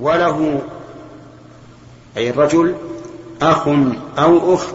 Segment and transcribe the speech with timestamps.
[0.00, 0.62] وله
[2.16, 2.74] أي الرجل
[3.42, 3.68] أخ
[4.18, 4.74] أو أخت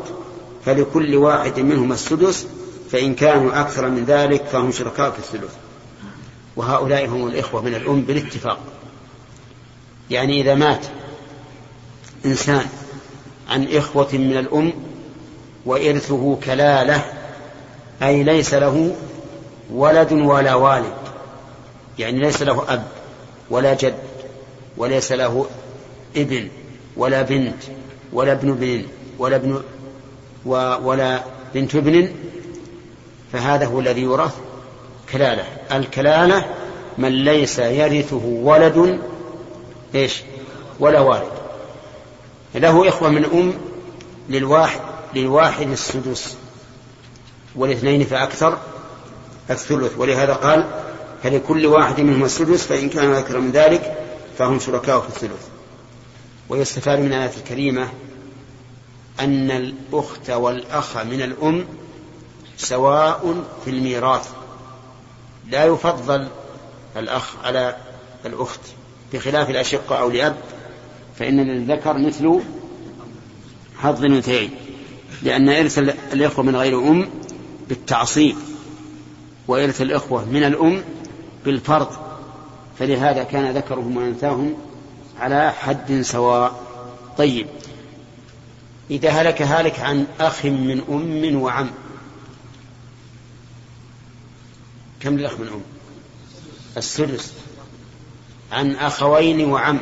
[0.66, 2.48] فلكل واحد منهما السدس
[2.92, 5.54] فإن كانوا أكثر من ذلك فهم شركاء في الثلث
[6.56, 8.60] وهؤلاء هم الإخوة من الأم بالاتفاق.
[10.10, 10.86] يعني إذا مات
[12.26, 12.66] إنسان
[13.50, 14.74] عن إخوة من الأم
[15.66, 17.06] وإرثه كلالة
[18.04, 18.96] أي ليس له
[19.74, 20.94] ولد ولا والد
[22.00, 22.84] يعني ليس له أب
[23.50, 24.11] ولا جد
[24.78, 25.46] وليس له
[26.16, 26.48] ابن
[26.98, 27.64] ولا بنت
[28.14, 28.86] ولا ابن ابن
[29.20, 29.62] ولا ابن
[30.86, 32.12] ولا بنت ابن
[33.34, 34.36] فهذا هو الذي يورث
[35.12, 35.46] كلالة.
[35.72, 36.46] الكلالة
[36.98, 39.00] من ليس يرثه ولد
[39.96, 40.22] إيش؟
[40.80, 41.32] ولا والد.
[42.56, 43.54] له إخوة من أم
[44.30, 44.80] للواحد
[45.16, 46.36] للواحد السدس
[47.56, 48.58] والاثنين فأكثر
[49.50, 49.98] الثلث.
[49.98, 50.66] ولهذا قال
[51.24, 54.01] فلكل واحد منهم السدس فإن كان أكثر من ذلك
[54.42, 55.48] فهم شركاء في الثلث.
[56.50, 57.90] ويستفاد من الآية الكريمة
[59.20, 61.66] أن الأخت والأخ من الأم
[62.58, 64.30] سواء في الميراث.
[65.50, 66.28] لا يفضل
[66.98, 67.76] الأخ على
[68.26, 68.60] الأخت.
[69.14, 70.38] بخلاف الأشقة أو لأب
[71.20, 72.40] فإن للذكر مثل
[73.78, 74.50] حظ الأنثيين.
[75.24, 75.78] لأن إرث
[76.14, 77.10] الإخوة من غير أم
[77.70, 78.36] بالتعصيب
[79.48, 80.84] وإرث الإخوة من الأم
[81.46, 82.11] بالفرض.
[82.82, 84.58] فلهذا كان ذكرهم وأنثاهم
[85.20, 86.64] على حد سواء.
[87.18, 87.48] طيب.
[88.92, 91.70] إذا هلك هالك عن أخ من أم وعم.
[95.00, 95.62] كم للأخ من أم؟
[96.78, 97.34] السدس
[98.52, 99.80] عن أخوين وعم.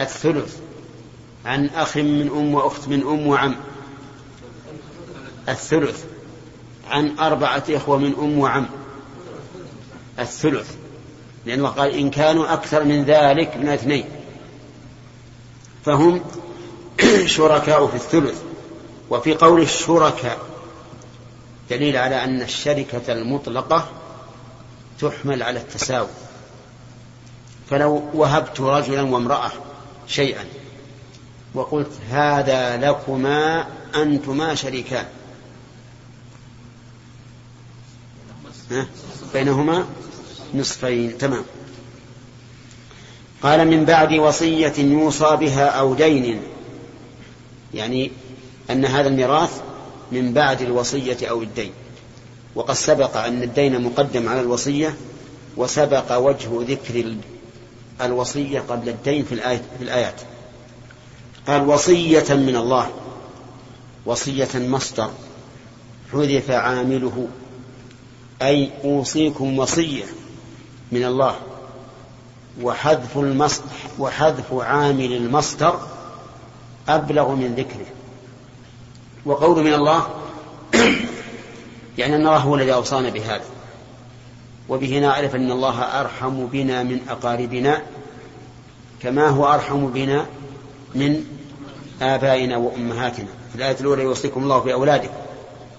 [0.00, 0.58] الثلث.
[1.44, 3.56] عن أخ من أم وأخت من أم وعم.
[5.48, 6.04] الثلث.
[6.90, 8.66] عن أربعة إخوة من أم وعم.
[10.18, 10.85] الثلث.
[11.46, 14.04] لأنه قال إن كانوا أكثر من ذلك من اثنين.
[15.84, 16.20] فهم
[17.26, 18.42] شركاء في الثلث.
[19.10, 20.38] وفي قول الشركاء
[21.70, 23.88] دليل على أن الشركة المطلقة
[25.00, 26.08] تحمل على التساوي.
[27.70, 29.52] فلو وهبت رجلا وامرأة
[30.06, 30.44] شيئا
[31.54, 35.06] وقلت هذا لكما أنتما شريكان.
[39.32, 39.86] بينهما؟
[40.54, 41.44] نصفين تمام.
[43.42, 46.40] قال من بعد وصية يوصى بها أو دين.
[47.74, 48.10] يعني
[48.70, 49.60] أن هذا الميراث
[50.12, 51.72] من بعد الوصية أو الدين.
[52.54, 54.94] وقد سبق أن الدين مقدم على الوصية
[55.56, 57.16] وسبق وجه ذكر
[58.00, 60.20] الوصية قبل الدين في, الآية في الآيات.
[61.46, 62.90] قال وصية من الله
[64.06, 65.10] وصية مصدر
[66.12, 67.28] حذف عامله
[68.42, 70.04] أي أوصيكم وصية.
[70.92, 71.36] من الله
[72.62, 73.66] وحذف المصدر
[73.98, 75.80] وحذف عامل المصدر
[76.88, 77.86] أبلغ من ذكره.
[79.24, 80.06] وقول من الله
[81.98, 83.44] يعني أن الله هو الذي أوصانا بهذا.
[84.68, 87.82] وبه نعرف أن الله أرحم بنا من أقاربنا
[89.02, 90.26] كما هو أرحم بنا
[90.94, 91.24] من
[92.02, 93.28] آبائنا وأمهاتنا.
[93.52, 95.14] في الآية الأولى يوصيكم الله في أولادكم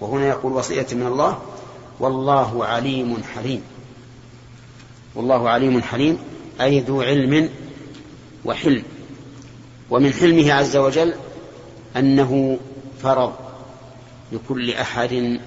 [0.02, 1.40] وهنا يقول وصية من الله
[2.00, 3.64] والله عليم حليم
[5.18, 6.20] والله عليم حليم
[6.62, 7.50] أي ذو علم
[8.46, 8.84] وحلم.
[9.90, 11.14] ومن حلمه عز وجل
[11.96, 12.60] أنه
[13.04, 13.34] فرض
[14.32, 15.40] لكل أحد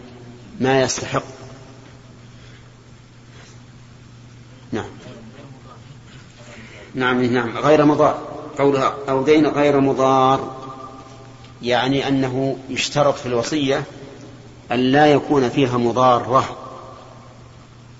[0.61, 1.23] ما يستحق.
[4.73, 4.91] نعم.
[6.95, 7.59] نعم نعم.
[7.59, 8.19] غير مضار.
[8.59, 10.57] قولها أو دين غير مضار.
[11.63, 13.85] يعني أنه يشترط في الوصية
[14.73, 16.57] أن لا يكون فيها مضارة.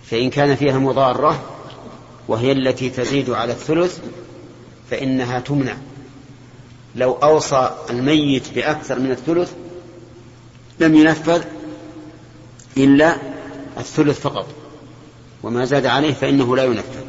[0.05, 1.50] فإن كان فيها مضارة
[2.29, 3.99] وهي التي تزيد على الثلث
[4.91, 5.77] فإنها تمنع.
[6.97, 9.53] لو أوصى الميت بأكثر من الثلث
[10.81, 11.43] لم ينفذ
[12.77, 13.17] إلا
[13.79, 14.47] الثلث فقط
[15.43, 17.05] وما زاد عليه فإنه لا ينفذ.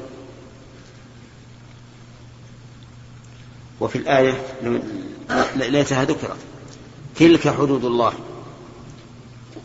[3.81, 4.41] وفي الآية
[5.55, 6.37] ليتها ذكرت
[7.15, 8.13] تلك حدود الله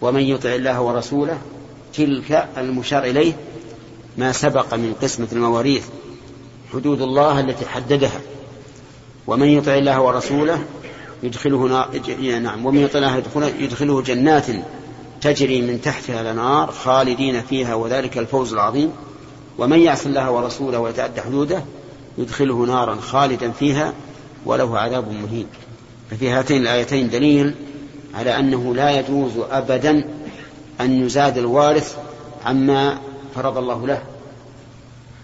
[0.01, 1.39] ومن يطع الله ورسوله
[1.95, 3.37] تلك المشار إليه
[4.19, 5.85] ما سبق من قسمة المواريث
[6.73, 8.21] حدود الله التي حددها.
[9.27, 10.65] ومن يطع الله ورسوله
[11.23, 11.89] يدخله نار
[12.41, 13.23] نعم ومن يطع الله
[13.61, 14.47] يدخله جنات
[15.21, 18.93] تجري من تحتها الأنهار خالدين فيها وذلك الفوز العظيم.
[19.59, 21.63] ومن يعص الله ورسوله ويتعدى حدوده
[22.19, 23.93] يدخله نارا خالدا فيها
[24.47, 25.47] وله عذاب مهين.
[26.11, 27.55] ففي هاتين الآيتين دليل
[28.15, 30.05] على أنه لا يجوز ابدا
[30.81, 31.97] أن يزاد الوارث
[32.47, 32.99] عما
[33.37, 34.03] فرض الله له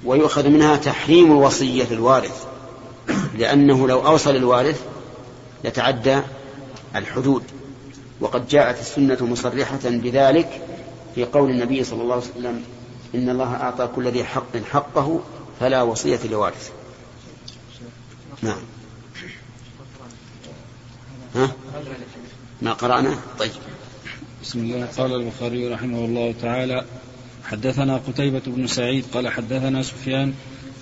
[0.05, 2.47] ويؤخذ منها تحريم الوصية للوارث
[3.39, 4.83] لأنه لو أوصى للوارث
[5.65, 6.21] لتعدى
[6.97, 7.43] الحدود.
[8.21, 10.61] وقد جاءت السنة مصرحة بذلك
[11.15, 12.65] في قول النبي صلى الله عليه وسلم
[13.15, 15.21] إن الله أعطى كل ذي حق حقه
[15.61, 16.71] فلا وصية لوارث.
[18.43, 18.61] نعم.
[21.35, 21.53] ها؟
[22.63, 23.53] ما قرأنا؟ طيب.
[24.43, 24.89] بسم الله.
[24.99, 26.85] قال البخاري رحمه الله تعالى
[27.45, 30.33] حدثنا قتيبة بن سعيد قال حدثنا سفيان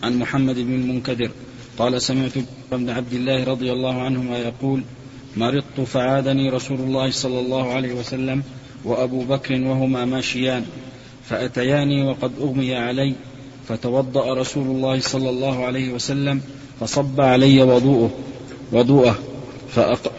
[0.03, 1.31] عن محمد بن المنكدر
[1.79, 2.33] قال سمعت
[2.73, 4.83] بن عبد الله رضي الله عنهما يقول
[5.37, 8.43] مرضت فعادني رسول الله صلى الله عليه وسلم
[8.85, 10.65] وأبو بكر وهما ماشيان
[11.25, 13.15] فأتياني وقد أغمي علي
[13.69, 16.41] فتوضأ رسول الله صلى الله عليه وسلم
[16.81, 18.11] فصب علي وضوءه
[18.73, 19.19] وضوءه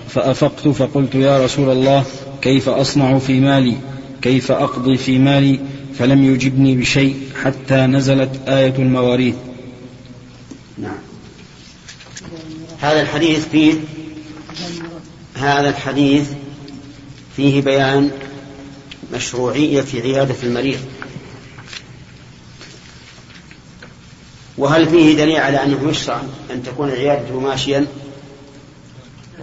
[0.07, 2.05] فأفقت فقلت يا رسول الله
[2.41, 3.75] كيف أصنع في مالي؟
[4.21, 5.59] كيف أقضي في مالي؟
[6.01, 9.35] فلم يجبني بشيء حتى نزلت آية المواريث.
[10.77, 10.97] نعم.
[12.79, 13.73] هذا الحديث فيه
[15.35, 16.29] هذا الحديث
[17.35, 18.11] فيه بيان
[19.13, 20.79] مشروعية في عيادة المريض.
[24.57, 26.21] وهل فيه دليل على أنه يشرع
[26.51, 27.87] أن تكون عيادته ماشيا؟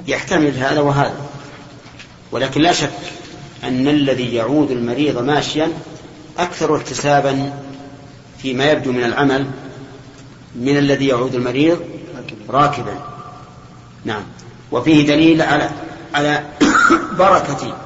[0.06, 1.28] يحتمل هذا وهذا.
[2.32, 2.90] ولكن لا شك
[3.64, 5.72] أن الذي يعود المريض ماشيا
[6.38, 7.52] أكثر احتسابا
[8.38, 9.50] فيما يبدو من العمل
[10.54, 11.80] من الذي يعود المريض
[12.48, 12.94] راكبا.
[14.04, 14.22] نعم.
[14.72, 15.70] وفيه دليل على
[16.14, 16.44] على
[17.18, 17.76] بركة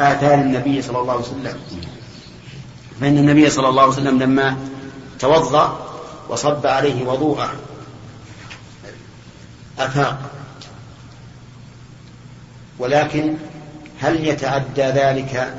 [0.00, 1.58] آثار النبي صلى الله عليه وسلم.
[3.00, 4.56] فإن النبي صلى الله عليه وسلم لما
[5.18, 5.86] توضأ
[6.28, 7.52] وصب عليه وضوءه
[9.78, 10.18] أفاق.
[12.78, 13.36] ولكن
[14.00, 15.54] هل يتعدى ذلك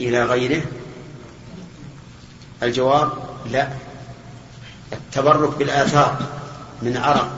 [0.00, 0.62] إلى غيره؟
[2.62, 3.12] الجواب
[3.50, 3.68] لا.
[4.92, 6.16] التبرك بالآثار
[6.82, 7.30] من عرق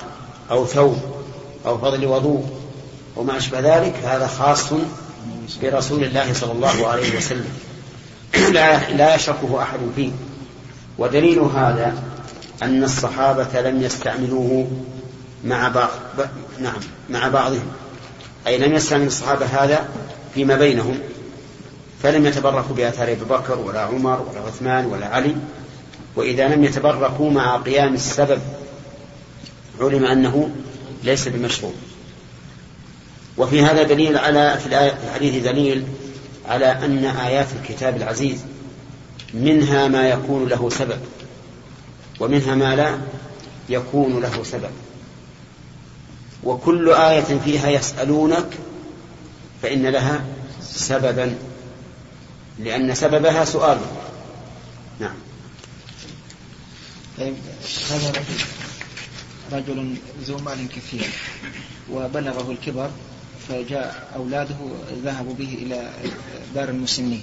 [0.51, 0.99] أو ثوب
[1.67, 2.47] أو فضل وضوء
[3.17, 4.73] وما أشبه ذلك هذا خاص
[5.63, 7.49] برسول الله صلى الله عليه وسلم.
[8.53, 10.11] لا لا يشركه أحد فيه.
[10.99, 12.03] ودليل هذا
[12.63, 14.71] أن الصحابة لم يستعملوه
[15.45, 15.91] مع بعض
[16.61, 16.81] نعم
[17.11, 17.67] مع بعضهم.
[18.47, 19.89] أي لم يستعمل الصحابة هذا
[20.35, 20.99] فيما بينهم.
[22.03, 25.37] فلم يتبركوا بآثار أبي بكر ولا عمر ولا عثمان ولا علي
[26.17, 28.41] وإذا لم يتبركوا مع قيام السبب
[29.81, 30.51] علم أنه
[31.05, 31.73] ليس بمشروع.
[33.39, 35.85] وفي هذا دليل على في الحديث دليل
[36.49, 38.41] على أن آيات الكتاب العزيز
[39.35, 40.99] منها ما يكون له سبب
[42.21, 42.99] ومنها ما لا
[43.69, 44.71] يكون له سبب.
[46.45, 48.49] وكل آية فيها يسألونك
[49.63, 50.25] فإن لها
[50.63, 51.35] سببا.
[52.59, 53.79] لأن سببها سؤال.
[55.01, 55.15] نعم.
[57.19, 57.35] طيب
[57.91, 58.39] هذا رجل
[59.53, 61.09] رجل ذو مال كثير
[61.93, 62.91] وبلغه الكبر
[63.49, 64.57] فجاء أولاده
[65.05, 65.91] ذهبوا به إلى
[66.55, 67.23] دار المسنين.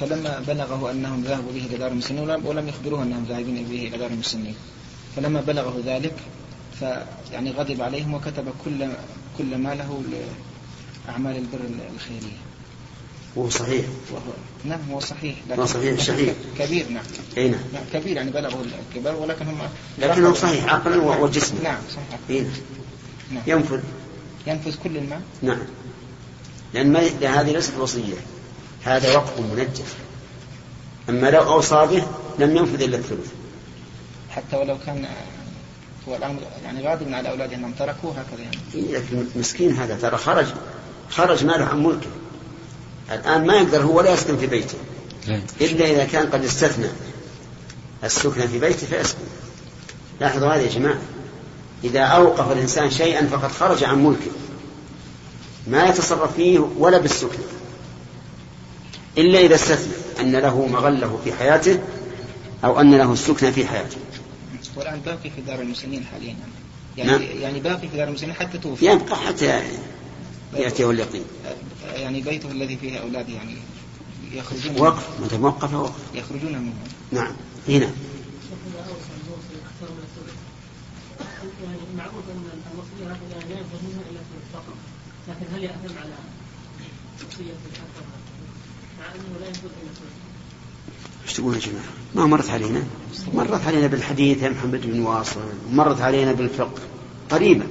[0.00, 4.10] فلما بلغه أنهم ذهبوا به إلى دار المسنين ولم يخبروه أنهم ذاهبين به إلى دار
[4.10, 4.54] المسنين.
[5.16, 6.14] فلما بلغه ذلك
[6.78, 8.88] فيعني غضب عليهم وكتب كل
[9.38, 10.02] كل ماله
[11.06, 11.60] لأعمال البر
[11.94, 12.55] الخيرية.
[13.38, 13.84] هو صحيح.
[14.64, 15.36] نعم هو صحيح.
[15.50, 17.02] لكن هو صحيح صحيح كبير نعم.
[17.36, 17.60] أي نعم.
[17.92, 19.58] كبير يعني بلغوا الكبر ولكن هم
[19.98, 22.20] لكنه صحيح عقلا وجسما نعم صحيح.
[22.30, 22.44] إيه؟
[23.30, 23.42] نعم.
[23.46, 23.80] ينفذ.
[24.46, 25.58] ينفذ كل المال نعم.
[26.74, 28.14] لأن ما هذه ليست وصية.
[28.84, 29.82] هذا وقف منجز
[31.08, 32.06] أما لو أوصى به
[32.38, 33.30] لم ينفذ إلا الثلث.
[34.30, 35.06] حتى ولو كان
[36.08, 38.56] هو الآن يعني غاضب على أولاده أنهم تركوه هكذا يعني.
[38.74, 40.46] إيه، لكن مسكين هذا ترى خرج
[41.10, 42.08] خرج ماله عن ملكه.
[43.12, 44.78] الآن ما يقدر هو ولا يسكن في بيته.
[45.60, 46.88] إلا إذا كان قد استثنى.
[48.04, 49.18] السكن في بيته فيسكن.
[50.20, 50.98] لاحظوا هذا يا جماعة.
[51.84, 54.30] إذا أوقف الإنسان شيئا فقد خرج عن ملكه.
[55.66, 57.38] ما يتصرف فيه ولا بالسكن.
[59.18, 59.92] إلا إذا استثنى.
[60.20, 61.78] أن له مغله في حياته
[62.64, 63.96] أو أن له السكن في حياته.
[64.76, 66.36] والآن باقي في دار المسلمين حاليا.
[66.96, 67.22] يعني نعم.
[67.40, 68.86] يعني باقي في دار المسلمين حتى توفي.
[68.86, 69.62] يبقى حتى
[70.54, 71.24] يأتيه اليقين
[71.94, 73.56] يعني بيته الذي فيه أولاد يعني
[74.32, 76.72] يخرجون وقف متى موقف وقف يخرجون منه.
[77.12, 77.32] نعم.
[77.68, 77.90] هنا.
[81.96, 84.20] معروف ان الوصيه لا ينفذ منها الا
[84.52, 84.74] فقط
[85.28, 86.14] لكن هل يأثم على
[87.18, 87.52] وصيه
[89.00, 89.90] مع انه لا ينفذ الا
[91.24, 92.82] إيش تقول يا جماعة؟ ما مرت علينا.
[93.34, 95.40] مرت علينا بالحديث يا محمد بن واصل
[95.72, 96.82] مرت علينا بالفقه.
[97.30, 97.66] قريبا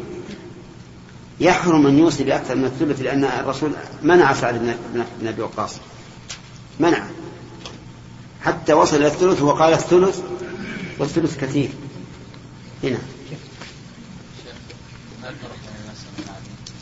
[1.40, 3.72] يحرم أن يوصي بأكثر من الثلث لأن الرسول
[4.04, 4.76] منع سعد
[5.22, 5.76] بن أبي وقاص.
[6.80, 7.08] منع.
[8.42, 10.22] حتى وصل إلى الثلث وقال الثلث
[11.00, 11.70] والثلث كثير.
[12.84, 13.00] هنا.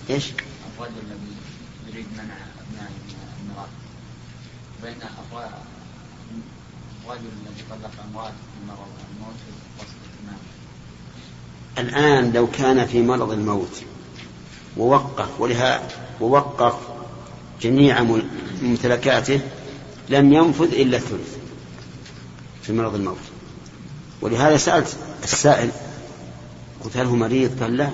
[0.10, 0.32] إيش؟
[0.78, 1.34] الرجل الذي
[1.90, 3.70] يريد منع ابنائه من الميراث
[4.84, 4.96] بين
[7.06, 9.36] الرجل الذي طلق امراته في مرض الموت.
[11.78, 13.84] الآن لو كان في مرض الموت
[14.78, 15.88] ووقف ولها
[16.22, 16.76] ووقف
[17.62, 18.04] جميع
[18.62, 19.40] ممتلكاته
[20.10, 21.38] لم ينفذ إلا الثلث
[22.62, 23.18] في مرض الموت.
[24.22, 25.72] ولهذا سألت السائل
[26.84, 27.90] قلت هل هو مريض؟ قال لا.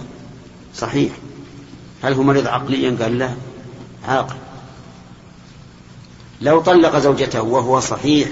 [0.75, 1.11] صحيح.
[2.03, 3.35] هل هو مريض عقليا؟ قال لا.
[4.07, 4.35] عاقل.
[6.41, 8.29] لو طلق زوجته وهو صحيح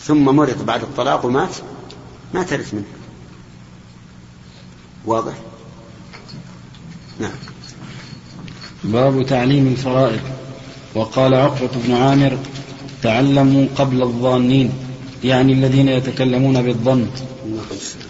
[0.00, 1.56] ثم مرض بعد الطلاق ومات
[2.34, 2.84] ما ترث منه.
[5.04, 5.34] واضح؟
[7.24, 8.92] نعم.
[8.92, 10.20] باب تعليم الفرائض.
[10.94, 12.38] وقال عقبة بن عامر
[13.02, 14.70] تعلموا قبل الظانين
[15.24, 17.06] يعني الذين يتكلمون بالظن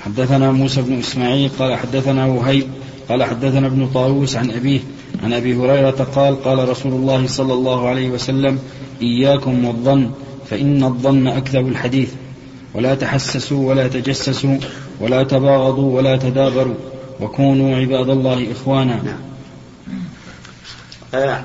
[0.00, 2.66] حدثنا موسى بن إسماعيل قال حدثنا وهيب
[3.08, 4.80] قال حدثنا ابن طاووس عن أبيه
[5.24, 8.58] عن أبي هريرة قال قال رسول الله صلى الله عليه وسلم
[9.02, 10.10] إياكم والظن
[10.50, 12.10] فإن الظن أكذب الحديث.
[12.74, 14.56] ولا تحسسوا ولا تجسسوا
[15.00, 16.74] ولا تباغضوا ولا تدابروا.
[17.20, 19.02] وكونوا عباد الله إخوانا.
[19.02, 19.20] نعم.
[21.14, 21.44] آه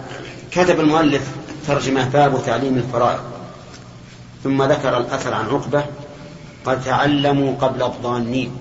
[0.52, 1.32] كتب المؤلف
[1.68, 3.20] ترجمة باب تعليم الفرائض
[4.44, 5.86] ثم ذكر الأثر عن عقبة
[6.66, 8.52] قد تعلموا قبل الظانين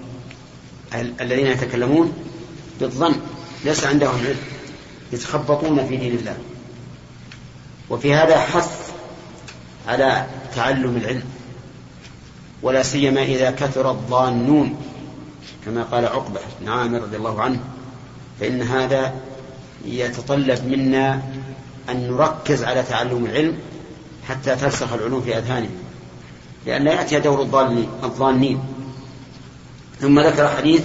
[1.21, 2.13] الذين يتكلمون
[2.81, 3.15] بالظن
[3.65, 4.37] ليس عندهم علم
[5.13, 6.37] يتخبطون في دين الله.
[7.91, 8.91] وفي هذا حث
[9.89, 11.25] على تعلم العلم
[12.63, 14.77] ولا سيما إذا كثر الظانون
[15.65, 17.61] كما قال عقبة بن عامر رضي الله عنه
[18.41, 19.15] فإن هذا
[19.85, 21.23] يتطلب منا
[21.91, 23.59] أن نركز على تعلم العلم
[24.29, 25.69] حتى ترسخ العلوم في أذهاننا
[26.67, 27.43] لأن لا يأتي دور
[28.03, 28.61] الظانين
[30.01, 30.85] ثم ذكر حديث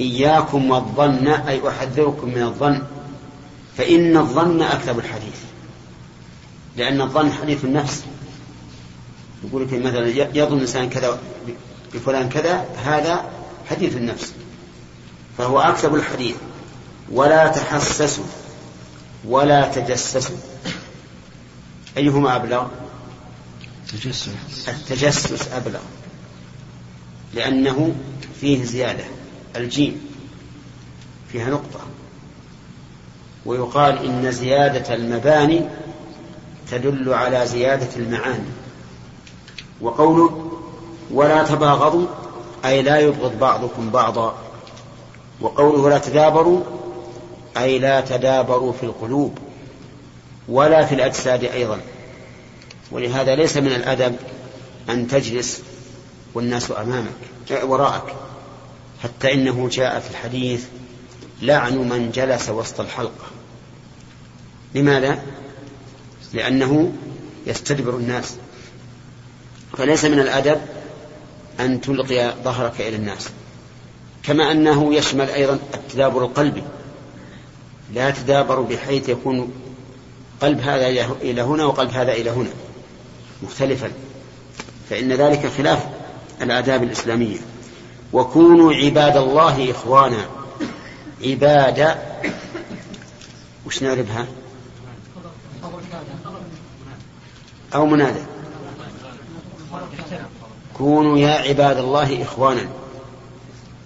[0.00, 2.82] إياكم والظن أي أحذركم من الظن
[3.76, 5.40] فإن الظن أكذب الحديث.
[6.76, 8.04] لأن الظن حديث النفس.
[9.44, 10.06] يقول لك مثلا
[10.38, 11.18] يظن الإنسان كذا
[11.94, 13.24] بفلان كذا هذا
[13.70, 14.32] حديث النفس
[15.38, 16.36] فهو أكذب الحديث.
[17.12, 18.24] ولا تحسسوا
[19.24, 20.36] ولا تجسسوا.
[21.96, 22.66] أيهما أبلغ؟
[23.92, 24.30] تجسس.
[24.68, 25.80] التجسس أبلغ
[27.34, 27.94] لأنه
[28.40, 29.04] فيه زيادة.
[29.56, 30.00] الجيم
[31.32, 31.80] فيها نقطة.
[33.46, 35.68] ويقال إن زيادة المباني
[36.70, 38.48] تدل على زيادة المعاني.
[39.80, 40.58] وقوله
[41.10, 42.06] ولا تباغضوا
[42.64, 44.38] أي لا يبغض بعضكم بعضا.
[45.40, 46.62] وقوله لا تدابروا
[47.56, 49.38] أي لا تدابروا في القلوب
[50.48, 51.80] ولا في الأجساد أيضا.
[52.90, 54.16] ولهذا ليس من الأدب
[54.90, 55.62] أن تجلس
[56.34, 58.14] والناس أمامك وراءك
[59.02, 60.64] حتى إنه جاء في الحديث
[61.42, 63.26] لعن من جلس وسط الحلقة.
[64.74, 65.22] لماذا؟
[66.32, 66.92] لأنه
[67.46, 68.34] يستدبر الناس.
[69.78, 70.60] فليس من الأدب
[71.60, 73.28] أن تلقي ظهرك إلى الناس.
[74.22, 76.62] كما أنه يشمل أيضا التدابر القلبي.
[77.94, 79.52] لا تدابر بحيث يكون
[80.40, 80.86] قلب هذا
[81.22, 82.50] إلى هنا وقلب هذا إلى هنا.
[83.42, 83.92] مختلفا.
[84.90, 85.86] فإن ذلك خلاف
[86.42, 87.38] الآداب الإسلامية.
[88.12, 90.26] وكونوا عباد الله إخوانا.
[91.24, 91.98] عباد.
[93.66, 94.26] وش نعرفها؟
[97.74, 98.20] أو منادى.
[100.78, 102.68] كونوا يا عباد الله إخوانا.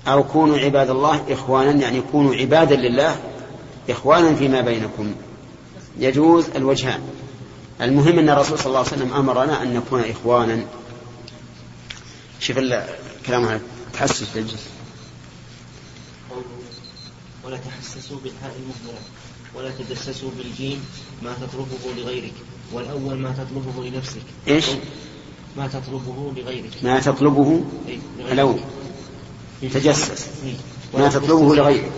[0.06, 3.20] أو كونوا عباد الله إخوانا يعني كونوا عبادا لله
[3.90, 5.14] إخوانا فيما بينكم.
[5.98, 7.00] يجوز الوجهان
[7.80, 10.64] المهم أن الرسول صلى الله عليه وسلم أمرنا أن نكون إخوانا.
[12.40, 13.60] شوف الكلام هذا.
[13.92, 14.70] تحسس بالجسم
[17.44, 19.00] ولا تحسسوا بالحاء المهملة.
[19.54, 20.84] ولا تجسسوا بالجيم
[21.22, 22.32] ما تطلبه لغيرك.
[22.72, 24.22] والأول ما تطلبه لنفسك.
[24.48, 24.64] إيش؟
[25.56, 26.70] ما تطلبه لغيرك.
[26.82, 27.98] ما تطلبه إيه،
[28.32, 28.60] الأول
[29.62, 29.74] لغيرك.
[29.74, 30.28] تجسس.
[30.44, 30.54] إيه.
[31.00, 31.92] ما تطلبه لغيرك.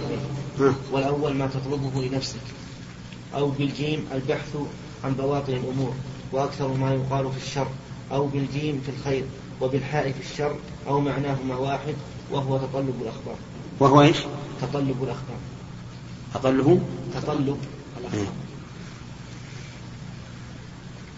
[0.61, 0.73] إيه.
[0.93, 2.41] والأول ما تطلبه لنفسك.
[3.35, 4.57] أو بالجيم البحث
[5.05, 5.93] عن بواطن الأمور
[6.33, 7.69] وأكثر ما يقال في الشر.
[8.13, 9.25] أو بالجيم في الخير
[9.61, 11.95] وبالحاء في الشر أو معناهما واحد
[12.31, 13.37] وهو تطلب الأخبار.
[13.81, 14.17] وهو إيش؟
[14.63, 15.39] تطلب الأخبار.
[16.35, 16.81] أقله
[17.15, 18.01] تطلب إيه.
[18.01, 18.33] الأخبار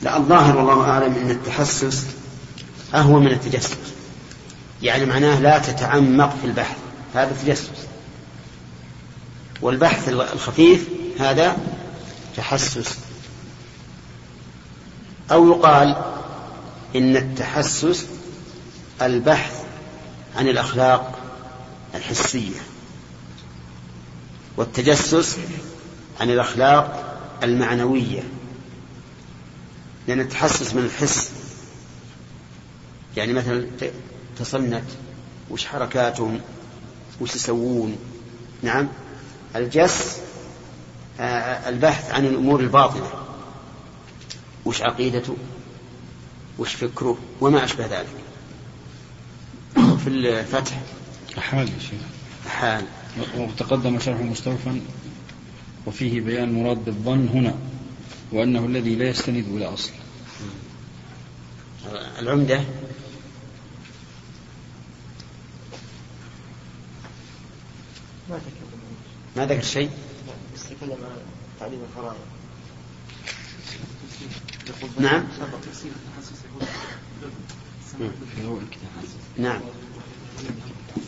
[0.02, 2.06] لا الظاهر والله أعلم أن التحسس
[2.94, 3.76] أهون من التجسس.
[4.82, 6.76] يعني معناه لا تتعمق في البحث
[7.14, 7.70] هذا تجسس.
[9.62, 10.88] والبحث الخفيف
[11.20, 11.56] هذا
[12.36, 12.98] تحسس.
[15.32, 15.96] أو يقال
[16.96, 18.06] إن التحسس
[19.02, 19.64] البحث
[20.36, 21.18] عن الأخلاق
[21.94, 22.60] الحسية
[24.56, 25.36] والتجسس
[26.20, 28.22] عن الأخلاق المعنوية.
[30.08, 31.30] لأن التحسس من الحس
[33.16, 33.66] يعني مثلا
[34.38, 34.84] تصنت
[35.50, 36.40] وش حركاتهم
[37.20, 37.96] وش يسوون؟
[38.62, 38.88] نعم.
[39.56, 40.20] الجس
[41.68, 43.10] البحث عن الأمور الباطنة
[44.64, 45.36] وش عقيدته؟
[46.58, 48.06] وش فكره؟ وما أشبه ذلك.
[49.74, 50.80] في الفتح.
[51.38, 52.00] أحال يا شيخ.
[52.48, 52.84] حال
[53.36, 54.80] وتقدم شرح مستوفا
[55.86, 57.54] وفيه بيان مراد بالظن هنا
[58.32, 59.90] وأنه الذي لا يستند إلى أصل.
[62.18, 62.60] العمدة
[69.36, 69.90] ما ذكر شيء؟
[70.54, 71.16] بس تكلم عن
[71.60, 72.16] تعليم الفرائض
[74.98, 75.24] نعم.
[79.38, 79.60] نعم.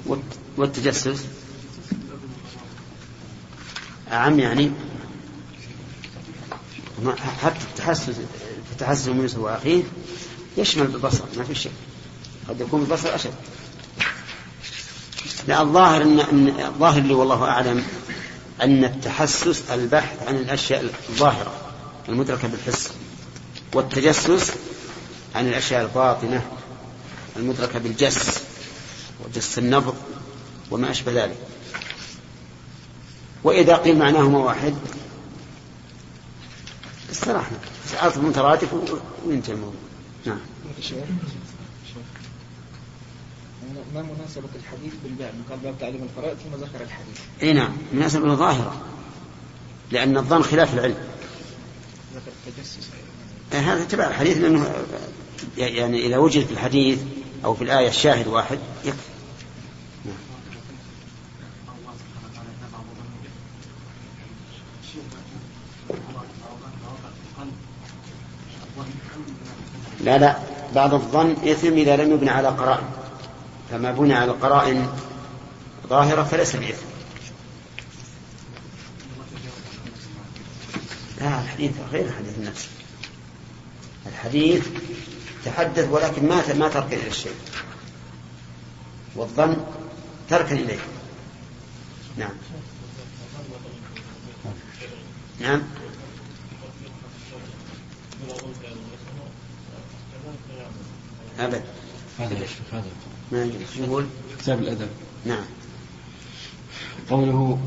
[0.07, 1.25] والت- والتجسس
[4.13, 4.71] أعم يعني.
[7.43, 8.15] حتى التحسس
[8.73, 9.83] التحسس من يوسف وأخيه
[10.59, 11.73] يشمل البصر ما في شيء.
[12.49, 13.33] قد يكون البصر أشد.
[15.49, 17.85] لا الظاهر إن الظاهر لي والله أعلم
[18.63, 21.53] أن التحسس البحث عن الأشياء الظاهرة
[22.09, 22.91] المدركة بالحس
[23.75, 24.53] والتجسس
[25.35, 26.43] عن الأشياء الباطنة
[27.37, 28.43] المدركة بالجس
[29.25, 29.95] وجس النبض
[30.71, 31.37] وما أشبه ذلك.
[33.45, 34.75] وإذا قيل معناهما واحد
[37.11, 37.59] استراحنا
[37.95, 38.69] عرض مترادف
[39.27, 39.81] وينتهي الموضوع.
[40.27, 40.39] نعم.
[43.95, 47.21] ما مناسبة الحديث بالباب قال باب تعليم الفرائض ثم ذكر الحديث.
[47.43, 48.81] إي نعم مناسبة ظاهرة
[49.91, 50.97] لأن الظن خلاف العلم.
[52.15, 52.89] ذكر التجسس
[53.53, 54.75] آه، هذا تبع الحديث لأنه
[55.57, 57.01] يعني إذا وجد في الحديث
[57.45, 59.13] أو في الآية الشاهد واحد يكفي.
[70.01, 70.37] لا لا
[70.75, 73.02] بعض الظن إثم إذا لم يبنى على قرائن.
[73.71, 74.89] فما بني على قرائن
[75.89, 76.87] ظاهرة فليس بإثم.
[81.21, 82.69] لا الحديث غير حديث النفس.
[84.07, 84.67] الحديث
[85.45, 87.35] تحدث ولكن ما ما ترك إلى الشيء.
[89.17, 89.57] والظن
[90.29, 90.79] ترك إليه.
[92.17, 92.33] نعم.
[95.41, 95.63] نعم.
[102.47, 103.12] شيخ هذا.
[103.33, 104.05] ما يقول
[104.39, 104.89] كتاب الأدب.
[105.27, 105.45] نعم.
[107.11, 107.59] قوله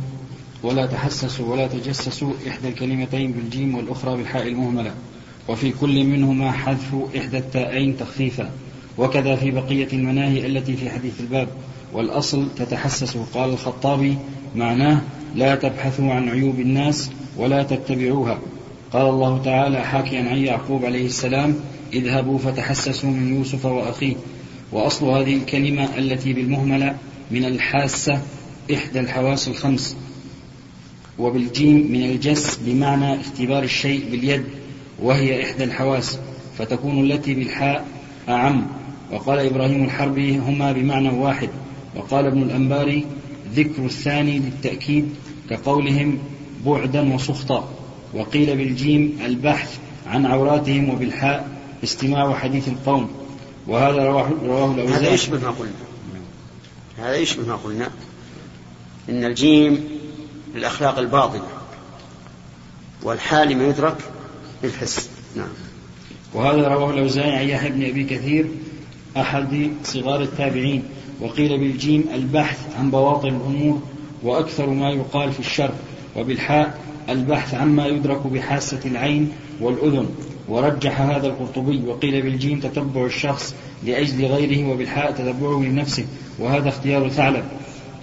[0.63, 4.93] ولا تحسسوا ولا تجسسوا إحدى الكلمتين بالجيم والأخرى بالحاء المهملة
[5.47, 8.49] وفي كل منهما حذف إحدى التاءين تخفيفا
[8.97, 11.47] وكذا في بقية المناهي التي في حديث الباب.
[11.93, 14.17] والأصل تتحسسوا قال الخطابي
[14.55, 15.01] معناه
[15.35, 18.39] لا تبحثوا عن عيوب الناس ولا تتبعوها.
[18.91, 21.55] قال الله تعالى حاكيا عن يعقوب عليه السلام
[21.93, 24.15] اذهبوا فتحسسوا من يوسف وأخيه.
[24.71, 26.97] وأصل هذه الكلمة التي بالمهملة
[27.31, 28.21] من الحاسة
[28.73, 29.97] إحدى الحواس الخمس
[31.19, 34.43] وبالجيم من الجس بمعنى اختبار الشيء باليد
[35.01, 36.19] وهي إحدى الحواس
[36.57, 37.85] فتكون التي بالحاء
[38.29, 38.67] أعم.
[39.11, 41.49] وقال إبراهيم الحربي هما بمعنى واحد
[41.95, 43.05] وقال ابن الأنباري
[43.55, 45.09] ذكر الثاني للتأكيد
[45.49, 46.17] كقولهم
[46.65, 47.69] بعدا وسخطا.
[48.13, 51.49] وقيل بالجيم البحث عن عوراتهم وبالحاء
[51.83, 53.09] استماع حديث القوم.
[53.67, 55.71] وهذا رواه, رواه هذا الأوزاعي يشبه ما قلنا؟
[56.97, 57.89] هذا يشبه ما قلنا؟
[59.09, 59.89] إن الجيم
[60.55, 61.47] للأخلاق الباطنة
[63.03, 63.97] والحال ما يدرك
[64.61, 65.49] بالحس نعم.
[66.33, 68.47] وهذا رواه الأوزاعي عن يحيى بن أبي كثير
[69.17, 70.83] أحد صغار التابعين
[71.21, 73.81] وقيل بالجيم البحث عن بواطن الأمور
[74.23, 75.71] وأكثر ما يقال في الشر
[76.15, 80.09] وبالحاء البحث عما يدرك بحاسة العين والأذن.
[80.47, 86.05] ورجح هذا القرطبي وقيل بالجيم تتبع الشخص لأجل غيره وبالحاء تتبعه لنفسه
[86.39, 87.45] وهذا اختيار ثعلب.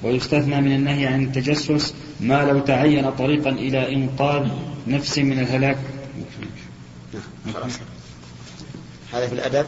[0.03, 4.49] ويستثنى من النهي عن التجسس ما لو تعين طريقا إلى إنقاذ
[4.87, 5.79] نفس من الهلاك.
[7.47, 7.71] نعم
[9.13, 9.67] هذا في الأدب؟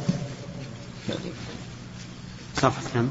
[2.57, 3.11] صفحة كم؟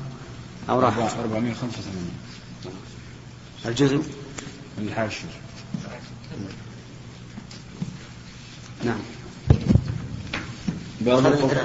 [0.70, 0.98] أو راح.
[0.98, 2.12] 485
[3.66, 3.98] الجزء؟
[4.78, 5.28] من الحاشية.
[8.84, 9.00] نعم.
[11.06, 11.58] باب قول.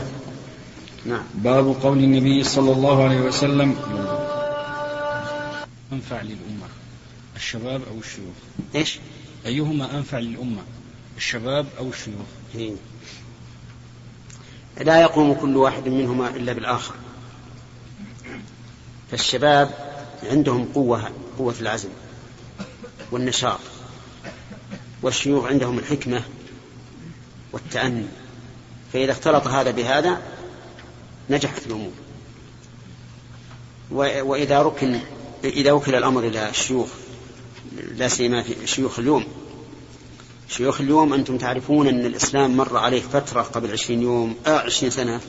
[1.07, 3.77] نعم باب قول النبي صلى الله عليه وسلم
[5.93, 6.69] أنفع للأمة
[7.37, 8.35] الشباب أو الشيوخ
[8.75, 8.99] إيش؟
[9.47, 10.63] أيهما أنفع للأمة
[11.17, 12.75] الشباب أو الشيوخ إيه.
[14.81, 16.95] لا يقوم كل واحد منهما إلا بالآخر
[19.11, 19.71] فالشباب
[20.23, 21.89] عندهم قوة قوة العزم
[23.11, 23.61] والنشاط
[25.03, 26.23] والشيوخ عندهم الحكمة
[27.53, 28.07] والتأني
[28.93, 30.23] فإذا اختلط هذا بهذا
[31.31, 31.93] نجحت الأمور.
[33.91, 35.01] وإذا ركن
[35.45, 36.89] إذا وكل الأمر إلى الشيوخ
[37.97, 39.25] لا سيما في شيوخ اليوم.
[40.49, 45.21] شيوخ اليوم أنتم تعرفون أن الإسلام مر عليه فترة قبل عشرين يوم آه عشرين سنة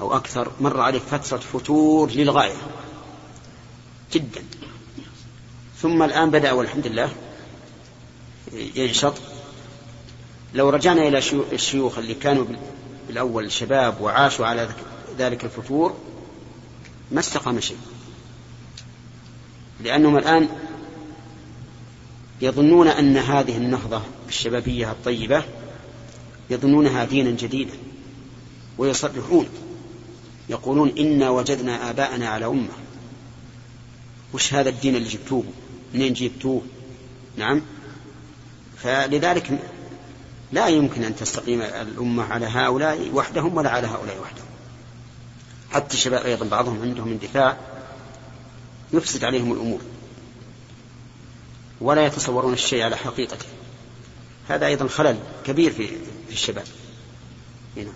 [0.00, 2.56] أو أكثر مر عليه فترة فتور للغاية.
[4.12, 4.44] جدا.
[5.82, 7.10] ثم الآن بدأ والحمد لله
[8.74, 9.14] ينشط.
[10.54, 11.18] لو رجعنا إلى
[11.52, 12.44] الشيوخ اللي كانوا
[13.08, 14.68] بالأول شباب وعاشوا على
[15.18, 15.96] ذلك الفتور
[17.10, 17.78] ما استقام شيء.
[19.80, 20.48] لأنهم الآن
[22.40, 25.44] يظنون أن هذه النهضة الشبابية الطيبة
[26.50, 27.72] يظنونها دينا جديدا
[28.78, 29.48] ويصرحون
[30.48, 32.72] يقولون إنا وجدنا آباءنا على أمة.
[34.34, 35.44] وش هذا الدين اللي جبتوه؟
[35.94, 36.62] منين جبتوه؟
[37.36, 37.62] نعم.
[38.76, 39.58] فلذلك
[40.52, 44.46] لا يمكن أن تستقيم الأمة على هؤلاء وحدهم ولا على هؤلاء وحدهم.
[45.70, 47.56] حتى الشباب أيضا بعضهم عندهم اندفاع
[48.92, 49.80] يفسد عليهم الأمور.
[51.80, 53.46] ولا يتصورون الشيء على حقيقته.
[54.48, 55.88] هذا أيضا خلل كبير في,
[56.30, 56.64] الشباب.
[57.76, 57.92] هنا.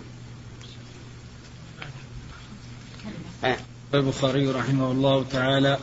[3.43, 3.57] آه.
[3.93, 5.79] البخاري رحمه الله تعالى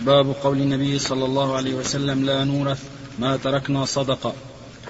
[0.00, 2.82] باب قول النبي صلى الله عليه وسلم لا نورث
[3.18, 4.34] ما تركنا صدقة.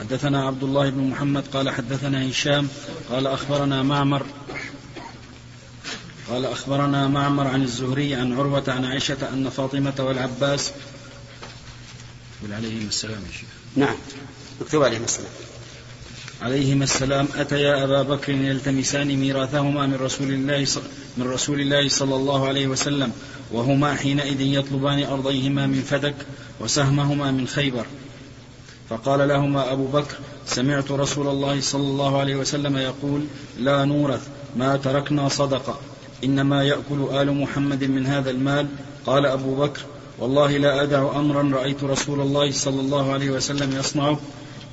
[0.00, 2.68] حدثنا عبد الله بن محمد قال حدثنا هشام
[3.10, 4.26] قال أخبرنا معمر
[6.30, 10.72] قال أخبرنا معمر عن الزهري عن عروة عن عائشة أن فاطمة والعباس
[12.52, 13.48] عليهما السلام يا شيخ.
[13.76, 13.96] نعم.
[14.60, 15.30] مكتوب عليهما السلام.
[16.42, 20.66] عليهما السلام أتيا أبا بكر يلتمسان ميراثهما من رسول الله
[21.16, 23.12] من رسول الله صلى الله عليه وسلم
[23.52, 26.14] وهما حينئذ يطلبان أرضيهما من فدك
[26.60, 27.86] وسهمهما من خيبر.
[28.90, 33.24] فقال لهما أبو بكر سمعت رسول الله صلى الله عليه وسلم يقول
[33.58, 35.78] لا نورث ما تركنا صدقة
[36.24, 38.66] إنما يأكل آل محمد من هذا المال.
[39.06, 39.80] قال أبو بكر
[40.18, 44.20] والله لا أدع أمرا رأيت رسول الله صلى الله عليه وسلم يصنعه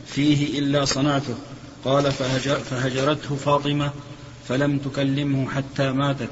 [0.05, 1.35] فيه إلا صنعته.
[1.85, 3.91] قال فهجر فهجرته فاطمة
[4.47, 6.29] فلم تكلمه حتى ماتت.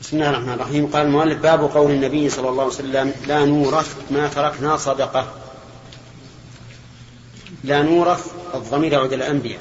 [0.00, 0.86] بسم الله الرحمن الرحيم.
[0.86, 5.41] قال المؤلف باب قول النبي صلى الله عليه وسلم لا نورث ما تركنا صدقة.
[7.64, 9.60] لا نورث الضمير يعود إلى الأنبياء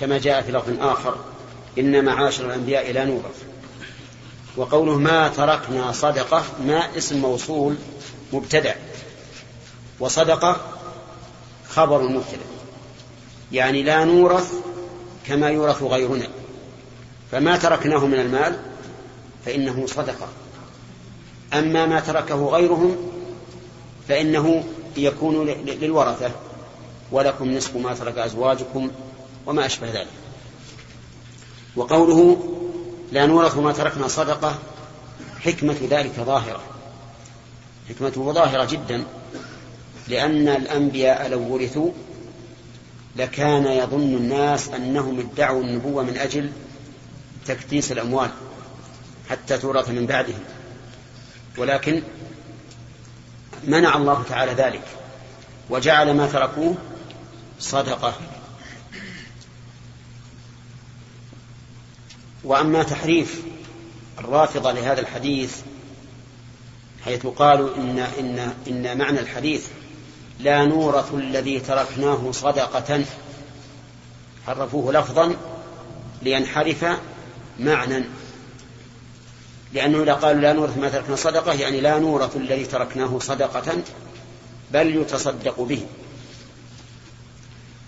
[0.00, 1.14] كما جاء في لفظ آخر
[1.78, 3.42] إن معاشر الأنبياء لا نورث.
[4.56, 7.74] وقوله ما تركنا صدقة ما اسم موصول
[8.32, 8.74] مبتدع.
[10.00, 10.56] وصدقة
[11.68, 12.46] خبر مبتدع.
[13.52, 14.52] يعني لا نورث
[15.26, 16.28] كما يورث غيرنا.
[17.32, 18.56] فما تركناه من المال
[19.46, 20.28] فإنه صدقة.
[21.52, 22.96] أما ما تركه غيرهم
[24.08, 24.64] فإنه
[24.96, 26.30] يكون للورثة.
[27.12, 28.90] ولكم نصف ما ترك أزواجكم
[29.46, 30.08] وما أشبه ذلك.
[31.76, 32.38] وقوله
[33.12, 34.58] لا نورث ما تركنا صدقة
[35.40, 36.60] حكمة ذلك ظاهرة.
[37.88, 39.04] حكمته ظاهرة جدا
[40.08, 41.90] لأن الأنبياء لو ورثوا
[43.16, 46.50] لكان يظن الناس أنهم ادعوا النبوة من أجل
[47.46, 48.30] تكديس الأموال
[49.30, 50.40] حتى تورث من بعدهم.
[51.58, 52.02] ولكن
[53.64, 54.82] منع الله تعالى ذلك
[55.70, 56.74] وجعل ما تركوه
[57.60, 58.14] صدقة.
[62.44, 63.42] وأما تحريف
[64.18, 65.56] الرافضة لهذا الحديث
[67.04, 69.66] حيث قالوا إن, إن, إن معنى الحديث
[70.40, 73.04] لا نورث الذي تركناه صدقة
[74.46, 75.36] حرفوه لفظا
[76.22, 76.84] لينحرف
[77.58, 78.04] معنى.
[79.72, 83.82] لأنه إذا قالوا لا نورث ما تركنا صدقة يعني لا نورث الذي تركناه صدقة
[84.72, 85.86] بل يتصدق به.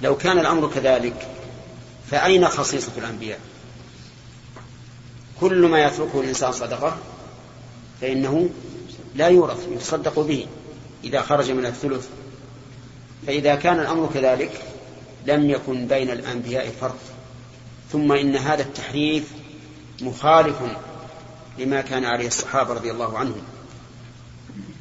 [0.02, 1.28] لو كان الأمر كذلك
[2.10, 3.40] فأين خصيصة الأنبياء؟
[5.40, 6.96] كل ما يتركه الإنسان صدقة
[8.00, 8.50] فإنه
[9.14, 10.46] لا يورث يتصدق به
[11.04, 12.08] إذا خرج من الثلث.
[13.26, 14.62] فإذا كان الأمر كذلك
[15.26, 16.98] لم يكن بين الأنبياء فرق.
[17.92, 19.32] ثم إن هذا التحريف
[20.00, 20.56] مخالف
[21.58, 23.42] لما كان عليه الصحابة رضي الله عنهم.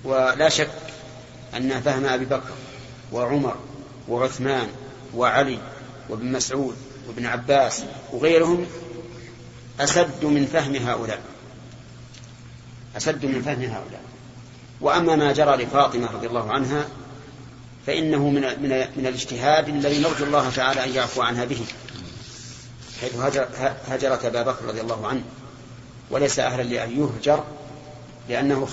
[0.04, 0.72] ولا شك
[1.58, 2.52] أن فهم أبي بكر
[3.12, 3.56] وعمر
[4.10, 4.68] وعثمان
[5.16, 5.60] وعلي
[6.10, 6.76] وابن مسعود
[7.08, 8.66] وابن عباس وغيرهم
[9.80, 11.22] أسد من فهم هؤلاء.
[12.98, 14.02] أسد من فهم هؤلاء.
[14.82, 16.86] وأما ما جرى لفاطمة رضي الله عنها
[17.88, 21.66] فإنه من من من الاجتهاد الذي نرجو الله تعالى أن يعفو عنها به
[23.02, 23.48] حيث هجر
[23.88, 25.22] هجرت أبا بكر رضي الله عنه.
[26.10, 27.44] وليس أهلا لأن يهجر
[28.30, 28.66] لأنه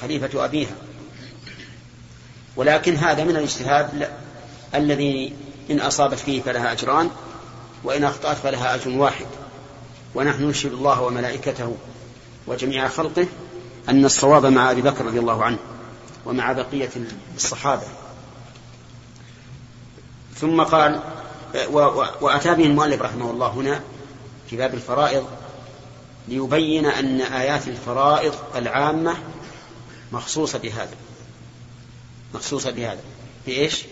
[0.00, 0.74] خليفة أبيها.
[2.56, 4.08] ولكن هذا من الاجتهاد
[4.74, 5.32] الذي
[5.70, 7.10] إن أصابت فيه فلها أجران
[7.84, 9.26] وإن أخطأت فلها أجر واحد.
[10.14, 11.76] ونحن نشهد الله وملائكته
[12.46, 13.26] وجميع خلقه
[13.88, 15.58] أن الصواب مع أبي بكر رضي الله عنه
[16.26, 16.90] ومع بقية
[17.36, 17.86] الصحابة.
[20.34, 21.00] ثم قال
[22.20, 23.80] وأتى به المؤلف رحمه الله هنا
[24.50, 25.26] في باب الفرائض
[26.28, 29.16] ليبين أن آيات الفرائض العامة
[30.12, 30.94] مخصوصة بهذا.
[32.34, 33.00] مخصوصة بهذا.
[33.46, 33.84] بإيش؟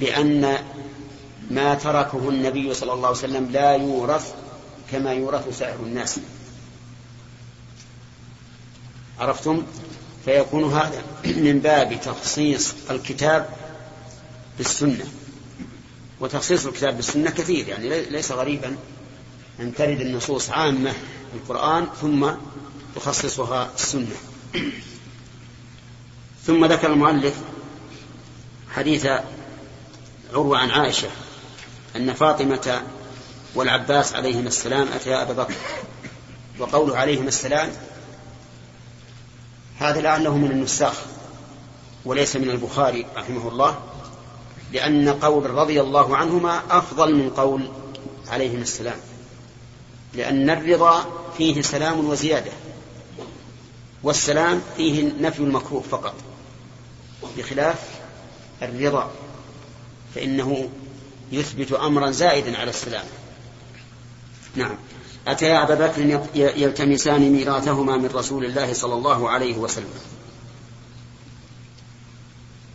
[0.00, 0.58] بأن
[1.50, 4.34] ما تركه النبي صلى الله عليه وسلم لا يورث
[4.90, 6.20] كما يورث سائر الناس.
[9.18, 9.62] عرفتم؟
[10.24, 13.48] فيكون هذا من باب تخصيص الكتاب
[14.58, 15.04] بالسنة.
[16.20, 18.76] وتخصيص الكتاب بالسنة كثير يعني ليس غريبا
[19.60, 22.30] أن ترد النصوص عامة في القرآن ثم
[22.96, 24.16] تخصصها السنة.
[26.46, 27.34] ثم ذكر المؤلف
[28.74, 29.06] حديث
[30.32, 31.08] عروة عن عائشة
[31.96, 32.82] أن فاطمة
[33.54, 35.54] والعباس عليهما السلام أتيا أبا بكر
[36.58, 37.70] وقوله عليهما السلام
[39.78, 40.94] هذا لعله من النساخ
[42.04, 43.78] وليس من البخاري رحمه الله
[44.72, 47.70] لأن قول رضي الله عنهما أفضل من قول
[48.28, 48.96] عليهما السلام
[50.14, 51.06] لأن الرضا
[51.38, 52.52] فيه سلام وزيادة
[54.02, 56.14] والسلام فيه نفي المكروه فقط
[57.36, 57.88] بخلاف
[58.62, 59.10] الرضا.
[60.14, 60.68] فإنه
[61.32, 63.04] يثبت أمرا زائدا على السلام.
[64.56, 64.76] نعم.
[65.26, 70.00] أتيا أبا بكر يلتمسان ميراثهما من رسول الله صلى الله عليه وسلم.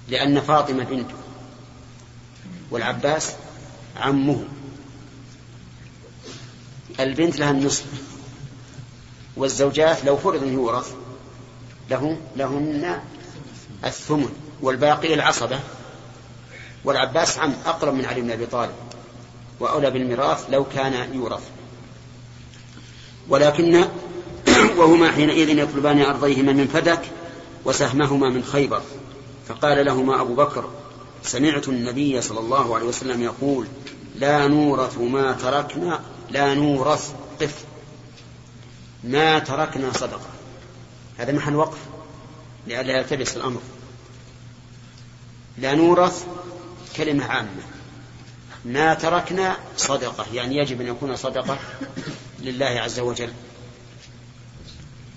[0.09, 1.15] لأن فاطمة بنته
[2.71, 3.31] والعباس
[3.97, 4.43] عمه.
[6.99, 7.85] البنت لها النصف.
[9.37, 10.93] والزوجات لو فرض يورث
[11.89, 13.01] له لهن
[13.85, 14.29] الثمن.
[14.61, 15.59] والباقي العصبة.
[16.85, 18.73] والعباس عم أقرب من علي بن أبي طالب
[19.59, 21.43] وأولى بالميراث لو كان يورث.
[23.29, 23.87] ولكن
[24.77, 27.01] وهما حينئذ يطلبان أرضيهما من فدك
[27.65, 28.81] وسهمهما من خيبر.
[29.47, 30.69] فقال لهما أبو بكر
[31.23, 33.67] سمعت النبي صلى الله عليه وسلم يقول
[34.15, 37.63] لا نورث ما تركنا لا نورث قف.
[39.03, 40.29] ما تركنا صدقة.
[41.17, 41.77] هذا محل وقف
[42.67, 43.61] لئلا يلتبس الأمر.
[45.57, 46.25] لا نورث
[46.95, 47.63] كلمة عامة.
[48.65, 51.57] ما تركنا صدقة يعني يجب أن يكون صدقة
[52.39, 53.33] لله عز وجل.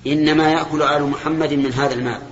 [0.06, 2.22] إنما يأكل آل محمد من هذا المال.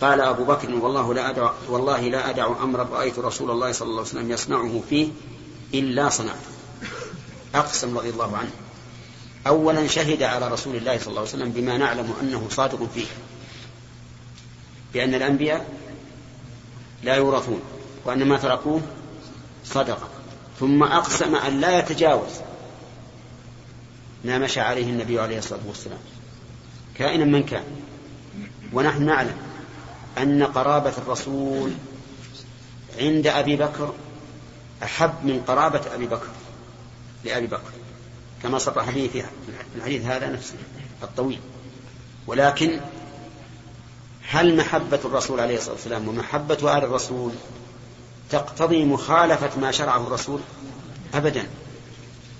[0.00, 4.00] قال أبو بكر والله لا أدع والله لا أدع أمرا رأيت رسول الله صلى الله
[4.00, 5.08] عليه وسلم يصنعه فيه
[5.74, 6.50] إلا صنعته.
[7.54, 8.50] أقسم رضي الله عنه.
[9.46, 13.06] أولا شهد على رسول الله صلى الله عليه وسلم بما نعلم أنه صادق فيه.
[14.94, 15.66] بأن الأنبياء
[17.02, 17.62] لا يورثون.
[18.04, 18.80] وأن ما تركوه
[19.64, 20.08] صدقة.
[20.60, 22.30] ثم أقسم أن لا يتجاوز
[24.24, 25.98] ما مشى عليه النبي عليه الصلاة والسلام.
[26.94, 27.64] كائنا من كان.
[28.72, 29.36] ونحن نعلم
[30.18, 31.72] أن قرابة الرسول
[32.98, 33.94] عند أبي بكر
[34.82, 36.28] أحب من قرابة أبي بكر
[37.24, 37.70] لأبي بكر
[38.42, 39.24] كما صرح به في
[39.76, 40.54] الحديث هذا نفسه
[41.02, 41.40] الطويل.
[42.26, 42.80] ولكن
[44.28, 47.32] هل محبة الرسول عليه الصلاة والسلام ومحبة آل الرسول
[48.30, 50.40] تقتضي مخالفة ما شرعه الرسول
[51.14, 51.46] أبدا.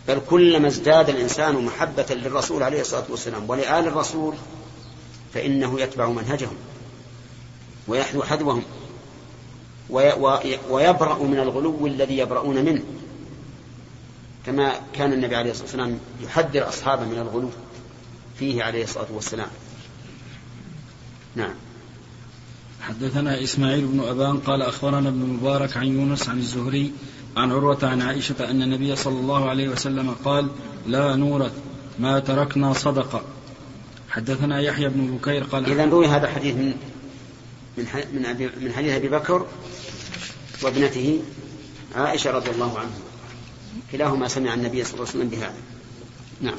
[0.09, 4.35] بل كلما ازداد الإنسان محبة للرسول عليه الصلاة والسلام ولآل الرسول
[5.35, 6.57] فإنه يتبع منهجهم
[7.89, 8.63] ويحذو حذوهم
[10.71, 12.83] ويبرأ من الغلو الذي يبرؤون منه.
[14.47, 17.51] كما كان النبي عليه الصلاة والسلام يحذر أصحابه من الغلو
[18.39, 19.49] فيه عليه الصلاة والسلام.
[21.35, 21.55] نعم.
[22.81, 26.93] حدثنا إسماعيل بن أبان قال أخبرنا ابن مبارك عن يونس عن الزهري
[27.37, 30.49] عن عروة عن عائشة أن النبي صلى الله عليه وسلم قال
[30.87, 31.53] لا نورث
[31.99, 33.23] ما تركنا صدقة.
[34.09, 36.75] حدثنا يحيى بن بكير قال إذا روي هذا الحديث من
[37.79, 39.47] من من, من حديث أبي بكر
[40.63, 41.21] وابنته
[41.95, 42.99] عائشة رضي الله عنها.
[43.93, 45.61] كلاهما سمع النبي صلى الله عليه وسلم بهذا.
[46.41, 46.59] نعم.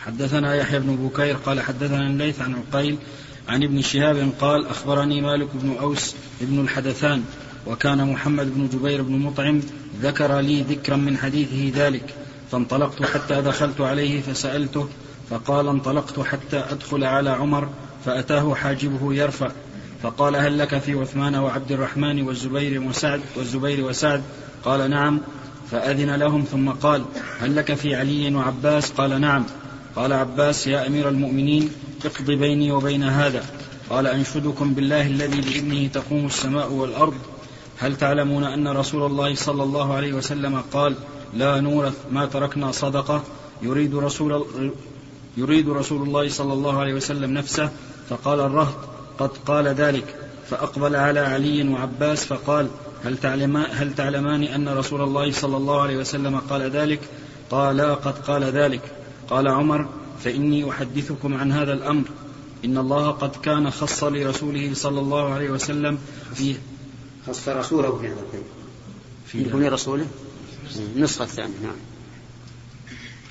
[0.00, 2.98] حدثنا يحيى بن بكير قال حدثنا الليث عن عقيل
[3.48, 7.24] عن ابن شهاب قال أخبرني مالك بن أوس ابن الحدثان
[7.66, 9.60] وكان محمد بن جبير بن مطعم
[10.02, 12.14] ذكر لي ذكرا من حديثه ذلك
[12.50, 14.88] فانطلقت حتى دخلت عليه فسألته
[15.30, 17.68] فقال انطلقت حتى أدخل على عمر
[18.04, 19.50] فأتاه حاجبه يرفع
[20.02, 24.22] فقال هل لك في عثمان وعبد الرحمن والزبير وسعد والزبير وسعد؟
[24.64, 25.20] قال نعم
[25.70, 27.04] فأذن لهم ثم قال
[27.40, 29.44] هل لك في علي وعباس؟ قال نعم
[29.96, 31.70] قال عباس يا أمير المؤمنين
[32.04, 33.44] اقض بيني وبين هذا.
[33.90, 37.14] قال أنشدكم بالله الذي بإذنه تقوم السماء والأرض.
[37.78, 40.94] هل تعلمون أن رسول الله صلى الله عليه وسلم قال
[41.34, 43.22] لا نورث ما تركنا صدقة
[43.62, 44.46] يريد رسول
[45.36, 47.70] يريد رسول الله صلى الله عليه وسلم نفسه
[48.08, 48.74] فقال الرهط
[49.18, 50.16] قد قال ذلك.
[50.50, 52.68] فأقبل على علي وعباس فقال
[53.04, 57.00] هل تعلمان, هل تعلمان أن رسول الله صلى الله عليه وسلم قال ذلك؟
[57.50, 59.03] قالا قد قال ذلك.
[59.30, 59.88] قال عمر
[60.24, 62.04] فإني أحدثكم عن هذا الأمر.
[62.64, 65.98] إن الله قد كان خص لرسوله صلى الله عليه وسلم
[66.34, 66.54] فيه
[67.26, 68.42] خص رسوله في هذا الخير
[69.26, 70.06] في يكون رسوله
[70.76, 71.76] النسخة الثانية نعم.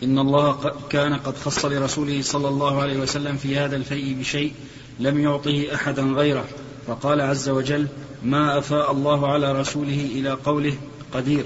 [0.04, 4.54] إن الله كان قد خص لرسوله صلى الله عليه وسلم في هذا الفيء بشيء
[5.00, 6.46] لم يعطه أحدا غيره.
[6.88, 7.88] فقال عز وجل
[8.24, 10.78] ما أفاء الله على رسوله إلى قوله
[11.14, 11.46] قدير.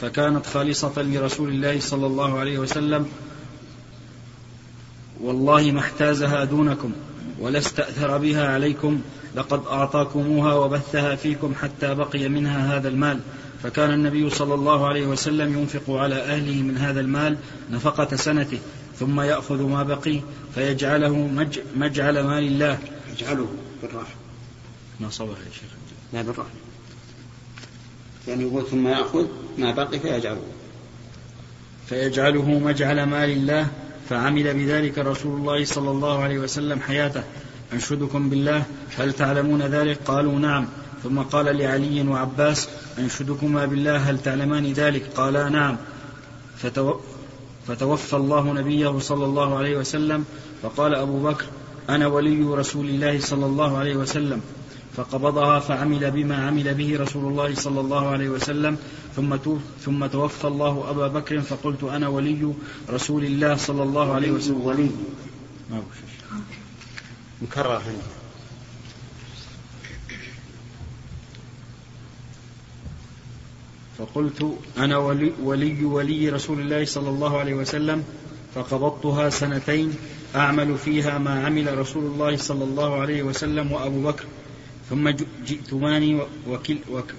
[0.00, 3.06] فكانت خالصة لرسول الله صلى الله عليه وسلم
[5.20, 6.92] والله ما احتازها دونكم
[7.40, 9.00] ولا استأثر بها عليكم.
[9.34, 13.20] لقد أعطاكموها وبثها فيكم حتى بقي منها هذا المال.
[13.62, 17.36] فكان النبي صلى الله عليه وسلم ينفق على أهله من هذا المال
[17.70, 18.58] نفقة سنته
[18.98, 20.20] ثم يأخذ ما بقي
[20.54, 22.78] فيجعله مج مجعل مال الله
[23.12, 23.46] يجعله
[23.82, 24.14] بالراحة.
[25.00, 25.70] ما صبح يا شيخ.
[26.12, 26.50] لا بالراحة.
[28.28, 29.26] يعني يقول ثم يأخذ
[29.58, 30.42] ما بقي فيجعله.
[31.86, 33.68] فيجعله مجعل مال الله
[34.08, 37.22] فعمل بذلك رسول الله صلى الله عليه وسلم حياته.
[37.72, 38.62] أنشدكم بالله.
[38.98, 40.66] هل تعلمون ذلك؟ قالوا نعم.
[41.02, 43.96] ثم قال لعلي وعباس أنشدكما بالله.
[43.96, 45.76] هل تعلمان ذلك؟ قالا نعم.
[46.56, 46.94] فتو
[47.66, 50.24] فتوفى الله نبيه صلى الله عليه وسلم.
[50.62, 51.44] فقال أبو بكر
[51.88, 54.40] أنا ولي رسول الله صلى الله عليه وسلم.
[54.96, 58.78] فقبضها فعمل بما عمل به رسول الله صلى الله عليه وسلم
[59.16, 59.36] ثم
[59.84, 62.52] ثم توفى الله أبا بكر فقلت أنا ولي
[62.90, 64.60] رسول الله صلى الله عليه وسلم.
[64.60, 64.90] ولي
[65.70, 65.82] ما
[67.42, 67.76] مكرر.
[67.76, 68.16] عندي
[73.98, 78.04] فقلت أنا ولي, ولي ولي رسول الله صلى الله عليه وسلم
[78.54, 79.94] فقبضتها سنتين
[80.36, 84.24] أعمل فيها ما عمل رسول الله صلى الله عليه وسلم وأبو بكر.
[84.90, 85.08] ثم
[85.46, 87.14] جئتماني وكل وك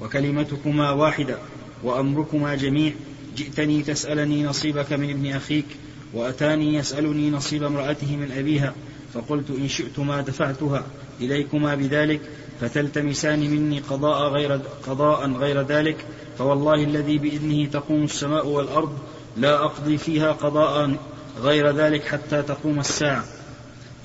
[0.00, 1.38] وكلمتكما واحدة
[1.84, 2.92] وأمركما جميع.
[3.36, 5.66] جئتني تسألني نصيبك من ابن أخيك
[6.14, 8.74] وأتاني يسألني نصيب امرأته من أبيها.
[9.14, 10.86] فقلت إن شئتما دفعتها
[11.20, 12.20] إليكما بذلك
[12.60, 16.06] فتلتمسان مني قضاء غير قضاء غير ذلك.
[16.38, 18.98] فوالله الذي بإذنه تقوم السماء والأرض
[19.36, 20.96] لا أقضي فيها قضاء
[21.40, 23.24] غير ذلك حتى تقوم الساعة.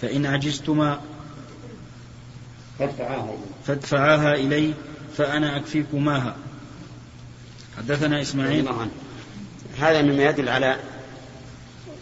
[0.01, 0.99] فإن عجزتما
[3.65, 4.73] فادفعاها إلي
[5.17, 6.35] فأنا أكفيكماها
[7.77, 8.69] حدثنا إسماعيل.
[9.79, 10.79] هذا مما يدل على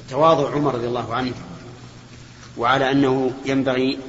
[0.09, 1.33] تواضع عمر رضي الله عنه
[2.57, 3.99] وعلى أنه ينبغي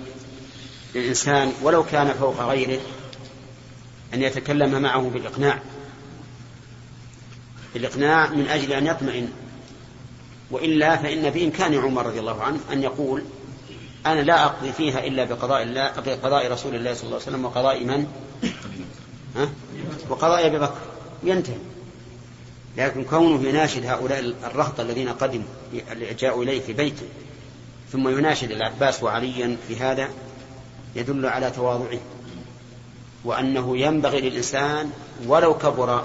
[0.95, 2.81] للإنسان ولو كان فوق غيره
[4.15, 5.61] أن يتكلم معه بالإقناع.
[7.75, 9.29] بالإقناع من أجل أن يطمئن.
[10.51, 13.23] وإلا فإن بإمكان عمر رضي الله عنه أن يقول
[14.07, 17.85] أنا لا أقضي فيها إلا بقضاء الله بقضاء رسول الله صلى الله عليه وسلم وقضاء
[17.85, 18.07] من؟
[19.37, 19.49] ها؟
[20.09, 20.79] وقضاء أبي بكر
[21.23, 21.57] ينتهي
[22.77, 25.45] لكن كونه يناشد هؤلاء الرهط الذين قدموا
[26.19, 27.07] جاءوا إليه في بيته
[27.93, 30.09] ثم يناشد العباس وعليا في هذا
[30.97, 32.01] يدل على تواضعه
[33.25, 34.91] وأنه ينبغي للإنسان
[35.27, 36.05] ولو كبر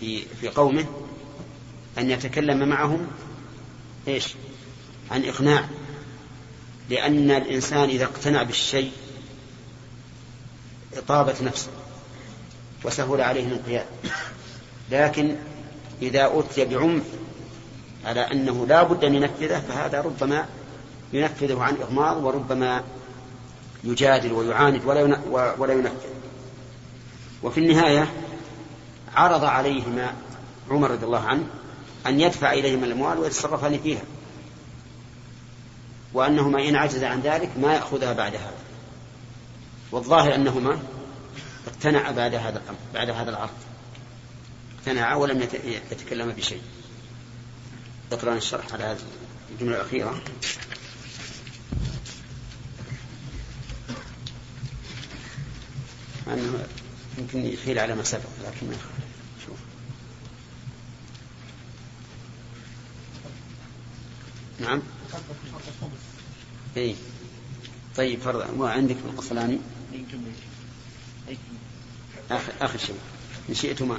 [0.00, 0.84] في في قومه
[1.98, 3.06] أن يتكلم معهم
[4.08, 4.34] إيش؟
[5.10, 5.64] عن إقناع
[6.90, 8.92] لأن الإنسان إذا اقتنع بالشيء
[11.08, 11.70] طابت نفسه
[12.84, 13.86] وسهل عليه الانقياد.
[14.90, 15.36] لكن
[16.02, 17.02] إذا أتي بعنف
[18.04, 20.46] على أنه لا بد أن ينفذه فهذا ربما
[21.12, 22.84] ينفذه عن إغماض وربما
[23.84, 25.20] يجادل ويعاند ولا
[25.58, 26.08] ولا ينفذ
[27.42, 28.08] وفي النهاية
[29.14, 30.14] عرض عليهما
[30.70, 31.46] عمر رضي الله عنه
[32.06, 34.02] أن يدفع إليهما الأموال ويتصرفان فيها.
[36.14, 38.58] وأنهما إن عجز عن ذلك ما يأخذها بعد هذا.
[39.92, 40.82] والظاهر أنهما
[41.66, 43.50] اقتنع بعد هذا الأمر بعد هذا العرض.
[44.78, 45.48] اقتنع ولم
[45.90, 46.62] يتكلم بشيء.
[48.12, 48.98] اقرأ الشرح على هذه
[49.52, 50.20] الجملة الأخيرة.
[56.28, 56.66] أنه
[57.18, 58.76] يمكن يحيل على ما سبق لكن ما
[59.46, 59.58] شوف.
[64.60, 64.82] نعم.
[66.76, 66.94] اي
[67.96, 69.58] طيب فرض وعندك في القصلاني
[72.30, 72.96] آخر, آخر شيء.
[73.48, 73.98] إن شئتما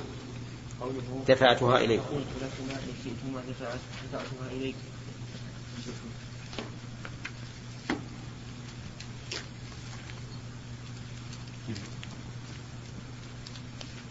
[1.28, 2.00] دفعتها إليك.
[2.00, 4.76] قلت لكما إن شئتما دفعتها إليك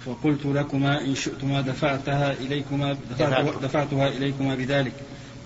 [0.06, 4.92] وقلت لكما إن شئتما دفعتها إليكما دفعت دفعتها إليكما بذلك.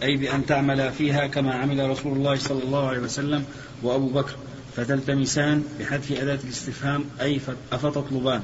[0.05, 3.45] أي بأن تعمل فيها كما عمل رسول الله صلى الله عليه وسلم
[3.83, 4.37] وأبو بكر.
[4.77, 7.41] فتلتمسان بحذف أداة الاستفهام أي
[7.73, 8.43] أفتطلبان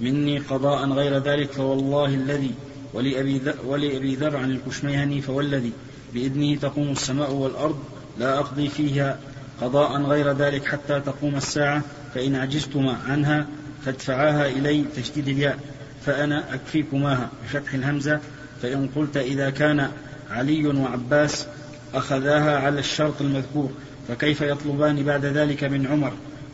[0.00, 2.54] مني قضاء غير ذلك فوالله الذي
[2.94, 5.72] ولأبي, ولأبي ذر عن الكشميهني فوالذي
[6.14, 7.78] بإذنه تقوم السماء والأرض
[8.18, 9.18] لا أقضي فيها
[9.60, 11.82] قضاء غير ذلك حتى تقوم الساعة
[12.14, 13.46] فإن عجزتما عنها
[13.84, 15.58] فادفعاها إلي تشديد الياء.
[16.06, 18.20] فأنا أكفيكماها بفتح الهمزة
[18.62, 19.90] فإن قلت إذا كان
[20.30, 21.46] علي وعباس
[21.94, 23.70] أخذاها على الشرط المذكور
[24.08, 26.12] فكيف يطلبان بعد ذلك من عمر؟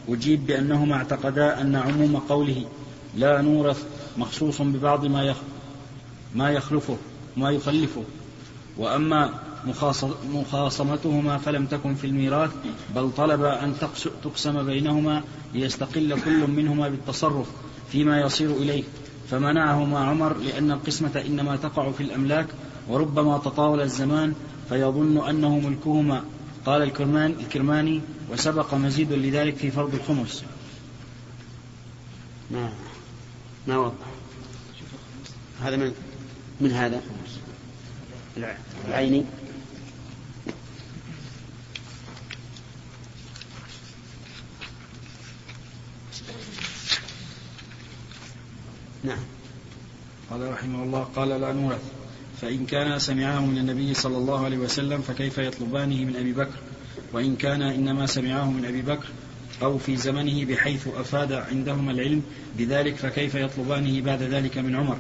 [0.09, 2.65] أجيب بأنهما اعتقدا أن عموم قوله
[3.17, 3.85] لا نورث
[4.17, 5.35] مخصوص ببعض ما
[6.35, 6.97] ما يخلفه
[7.37, 8.03] ما يخلفه.
[8.79, 9.31] وأما
[10.33, 12.51] مخاصمتهما فلم تكن في الميراث
[12.95, 13.75] بل طلب أن
[14.25, 15.23] تقسم بينهما
[15.55, 17.47] ليستقل كل منهما بالتصرف
[17.93, 18.83] فيما يصير إليه.
[19.31, 22.47] فمنعهما عمر لأن القسمة إنما تقع في الأملاك
[22.89, 24.35] وربما تطاول الزمان
[24.69, 26.25] فيظن أنه ملكهما.
[26.67, 30.45] قال الكرمان الكرماني وسبق مزيد لذلك في فرض الخمس.
[32.51, 32.73] ما
[33.67, 34.07] ما وضح
[35.63, 35.93] هذا من
[36.61, 37.01] من هذا؟
[38.89, 39.25] العيني.
[49.05, 49.19] نعم.
[50.31, 52.06] قال رحمه الله قال لا نورث.
[52.41, 56.59] فإن كان سمعاه من النبي صلى الله عليه وسلم فكيف يطلبانه من أبي بكر؟
[57.13, 59.07] وإن كان إنما سمعاه من أبي بكر
[59.63, 62.23] أو في زمنه بحيث أفاد عندهما العلم
[62.59, 64.99] بذلك فكيف يطلبانه بعد ذلك من عمر؟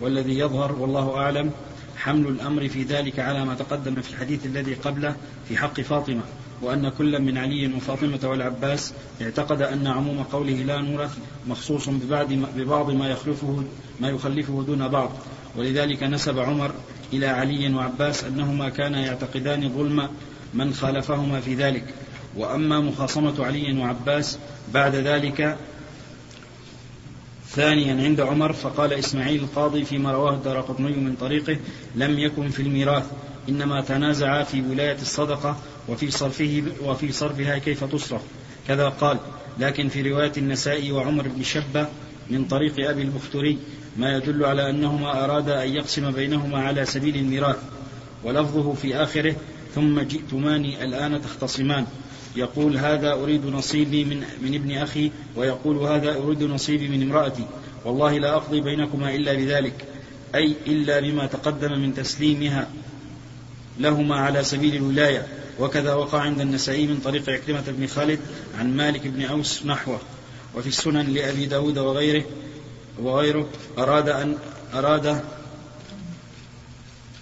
[0.00, 1.50] والذي يظهر والله أعلم
[1.96, 5.16] حمل الأمر في ذلك على ما تقدم في الحديث الذي قبله
[5.48, 6.22] في حق فاطمة.
[6.62, 8.92] وأن كل من علي وفاطمة والعباس
[9.22, 13.64] اعتقد أن عموم قوله لا نورث مخصوص ببعض ببعض ما يخلفه
[14.00, 15.10] ما يخلفه دون بعض.
[15.56, 16.70] ولذلك نسب عمر
[17.12, 20.08] إلى علي وعباس أنهما كانا يعتقدان ظلم
[20.54, 21.84] من خالفهما في ذلك.
[22.36, 24.38] وأما مخاصمة علي وعباس
[24.74, 25.56] بعد ذلك
[27.48, 31.56] ثانيا عند عمر فقال إسماعيل القاضي فيما رواه الدار قطني من طريقه
[31.94, 33.04] لم يكن في الميراث
[33.48, 35.56] إنما تنازعا في ولاية الصدقة
[35.88, 38.22] وفي صرفه وفي صرفها كيف تصرف؟
[38.68, 39.18] كذا قال.
[39.58, 41.88] لكن في رواية النسائي وعمر بن شبة
[42.30, 43.58] من طريق أبي البختري
[43.96, 47.56] ما يدل على أنهما أرادا أن يقسم بينهما على سبيل الميراث.
[48.24, 49.36] ولفظه في آخره
[49.74, 51.86] ثم جئتماني الآن تختصمان.
[52.36, 55.10] يقول هذا أريد نصيبي من, من ابن أخي.
[55.36, 57.44] ويقول هذا أريد نصيبي من امرأتي.
[57.84, 59.84] والله لا أقضي بينكما إلا بذلك.
[60.34, 62.68] أي إلا بما تقدم من تسليمها
[63.78, 65.37] لهما على سبيل الولاية.
[65.58, 68.20] وكذا وقع عند النسائي من طريق عكرمة بن خالد
[68.58, 70.00] عن مالك بن أوس نحوه
[70.54, 72.24] وفي السنن لأبي داود وغيره
[73.02, 73.48] وغيره
[73.78, 74.36] أراد أن
[74.74, 75.22] أراد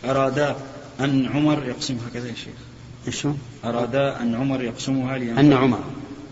[0.04, 0.56] أرادا
[1.00, 3.14] أن عمر يقسم هكذا يا شيخ.
[3.20, 3.32] شو؟
[3.64, 5.38] أرادا أن عمر يقسمها لينفرد.
[5.38, 5.80] أن عمر.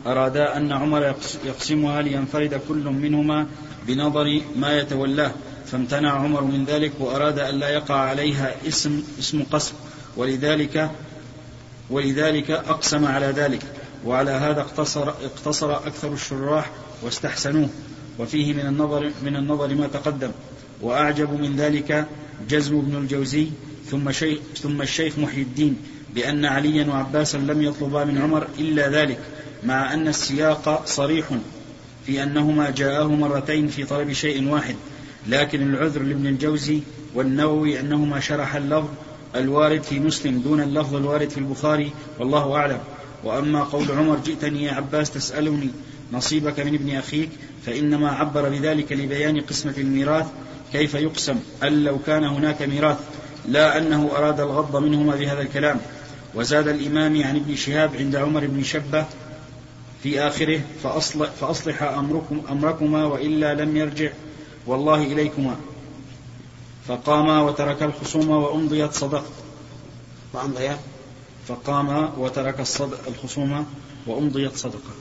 [0.06, 3.46] أرادا أن عمر يقسمها لينفرد كل منهما
[3.86, 5.32] بنظر ما يتولاه.
[5.66, 9.74] فامتنع عمر من ذلك وأراد أن لا يقع عليها اسم اسم قسم
[10.16, 10.90] ولذلك
[11.90, 13.62] ولذلك أقسم على ذلك
[14.06, 16.70] وعلى هذا اقتصر اقتصر أكثر الشراح
[17.02, 17.68] واستحسنوه
[18.18, 20.30] وفيه من النظر من النظر ما تقدم.
[20.82, 22.06] وأعجب من ذلك
[22.48, 23.48] جزم بن الجوزي
[23.90, 25.76] ثم شيخ ثم الشيخ محي الدين
[26.14, 29.18] بأن عليا وعباسا لم يطلبا من عمر إلا ذلك
[29.64, 31.26] مع أن السياق صريح
[32.06, 34.74] في أنهما جاءاه مرتين في طلب شيء واحد
[35.28, 36.80] لكن العذر لابن الجوزي
[37.14, 38.88] والنووي أنهما شرح اللفظ
[39.34, 42.78] الوارد في مسلم دون اللفظ الوارد في البخاري والله أعلم.
[43.24, 45.70] وأما قول عمر جئتني يا عباس تسألني
[46.12, 47.30] نصيبك من ابن أخيك
[47.66, 50.26] فإنما عبر بذلك لبيان قسمة الميراث
[50.72, 52.98] كيف يقسم؟ أن لو كان هناك ميراث
[53.48, 55.80] لا أنه أراد الغض منهما بهذا الكلام.
[56.34, 59.04] وزاد الإمام عن ابن شهاب عند عمر بن شبة
[60.02, 64.10] في آخره فأصلح, فأصلح أمركم أمركما وإلا لم يرجع.
[64.66, 65.56] والله إليكما.
[66.88, 69.24] فقاما وترك الخصوم وأمضيت صدقة.
[70.32, 70.78] وأمضيت
[71.48, 72.60] فقام وترك
[73.08, 73.66] الخصوم
[74.06, 74.94] وأمضيت صدقة.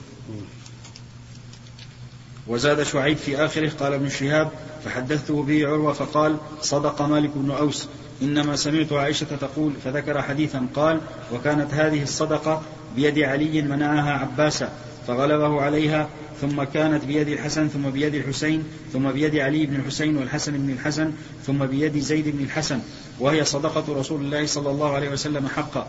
[2.46, 4.50] وزاد شعيب في آخره قال ابن شهاب
[4.84, 7.88] فحدثته به عروة فقال صدق مالك بن أوس.
[8.22, 11.00] إنما سمعت عائشة تقول فذكر حديثا قال
[11.32, 12.62] وكانت هذه الصدقة
[12.96, 14.72] بيد علي منعها عباسا
[15.06, 16.08] فغلبه عليها
[16.44, 21.12] ثم كانت بيد الحسن ثم بيد الحسين ثم بيد علي بن الحسين والحسن بن الحسن
[21.46, 22.80] ثم بيد زيد بن الحسن.
[23.20, 25.86] وهي صدقة رسول الله صلى الله عليه وسلم حقا.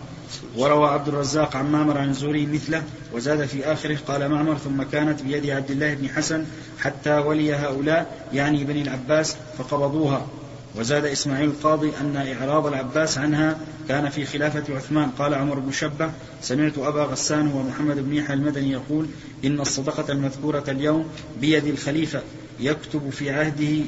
[0.57, 2.83] وروى عبد الرزاق عن معمر عن الزهري مثله
[3.13, 6.45] وزاد في آخره قال معمر ثم كانت بيد عبد الله بن حسن
[6.79, 10.27] حتى ولي هؤلاء يعني بني العباس فقبضوها.
[10.77, 15.09] وزاد إسماعيل القاضي أن إعراض العباس عنها كان في خلافة عثمان.
[15.09, 16.11] قال عمر بن شبة
[16.41, 19.07] سمعت أبا غسان ومحمد بن يحيى المدني يقول
[19.45, 21.05] إن الصدقة المذكورة اليوم
[21.41, 22.21] بيد الخليفة
[22.59, 23.85] يكتب في عهده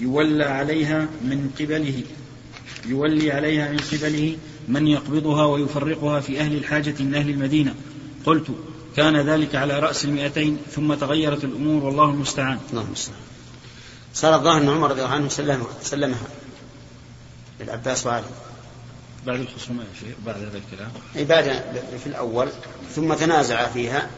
[0.00, 2.02] يولى عليها من قبله
[2.86, 4.36] يولي عليها من قبله
[4.68, 7.74] من يقبضها ويفرقها في أهل الحاجة من أهل المدينة.
[8.26, 8.46] قلت
[8.96, 12.58] كان ذلك على رأس المئتين ثم تغيرت الأمور والله المستعان.
[12.70, 13.35] اللهم المستعان.
[14.16, 16.28] صار الظاهر أن عمر رضي الله عنه سلمها, سلمها.
[17.60, 18.24] للعباس وعلي.
[19.26, 20.90] بعد الخصومة يا شيخ بعد هذا الكلام.
[21.16, 21.44] أي بعد
[22.02, 22.48] في الأول.
[22.94, 24.10] ثم تنازع فيها.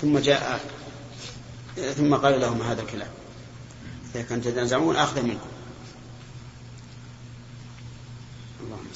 [0.00, 0.60] ثم جاء
[1.96, 3.10] ثم قال لهم هذا الكلام.
[4.14, 5.50] إذا كنتم تتنازعون آخذ منكم.
[8.60, 8.86] اللهم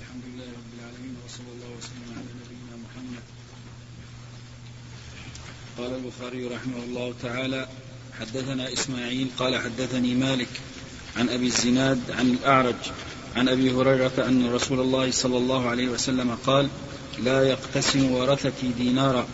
[0.00, 3.22] الحمد لله رب العالمين وصلى الله وسلم على نبينا محمد
[5.78, 7.68] قال البخاري رحمه الله تعالى
[8.20, 10.48] حدثنا إسماعيل قال حدثني مالك
[11.16, 12.74] عن أبي الزناد عن الأعرج
[13.36, 16.68] عن أبي هريرة أن رسول الله صلى الله عليه وسلم قال
[17.18, 19.26] لا يقتسم ورثتي دينارا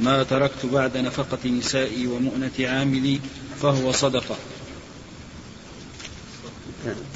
[0.00, 3.20] ما تركت بعد نفقة نسائي ومؤنة عاملي
[3.62, 4.36] فهو صدقة.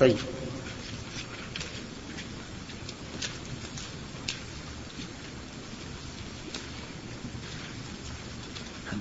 [0.01, 0.17] طيب.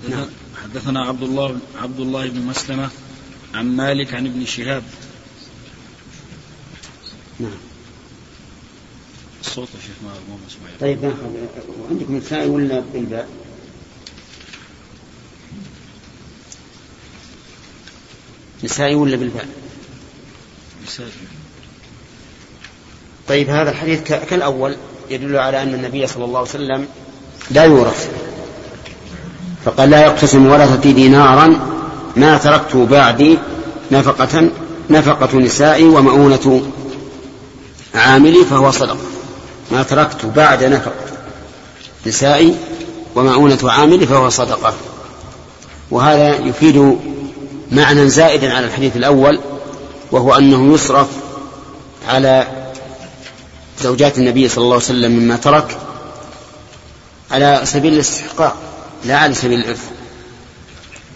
[0.09, 0.25] نعم.
[0.63, 2.89] حدثنا عبد الله عبد الله بن مسلمة
[3.53, 4.83] عن مالك عن ابن شهاب
[7.39, 7.57] نعم
[9.41, 13.29] الصوت يا شيخ ما مو مسموع طيب ناخذ عندكم الثاني ولا بالباء؟
[18.63, 19.47] نسائي ولا بالباء؟
[20.85, 21.11] نسائي
[23.27, 24.77] طيب هذا الحديث كالأول
[25.09, 26.87] يدل على أن النبي صلى الله عليه وسلم
[27.51, 28.12] لا يورث
[29.65, 31.59] فقال لا يقتسم ورثتي دينارا
[32.15, 33.37] ما تركت بعدي
[33.91, 34.49] نفقة
[34.89, 36.61] نفقة نسائي ومؤونة
[37.95, 38.97] عاملي فهو صدقة
[39.71, 41.03] ما تركت بعد نفقة
[42.07, 42.55] نسائي
[43.15, 44.73] ومؤونة عاملي فهو صدقة.
[45.91, 46.97] وهذا يفيد
[47.71, 49.39] معنى زائدا على الحديث الأول
[50.11, 51.07] وهو أنه يصرف
[52.07, 52.47] على
[53.81, 55.77] زوجات النبي صلى الله عليه وسلم مما ترك
[57.31, 58.55] على سبيل الاستحقاق.
[59.05, 59.91] لا على سبيل الإرث.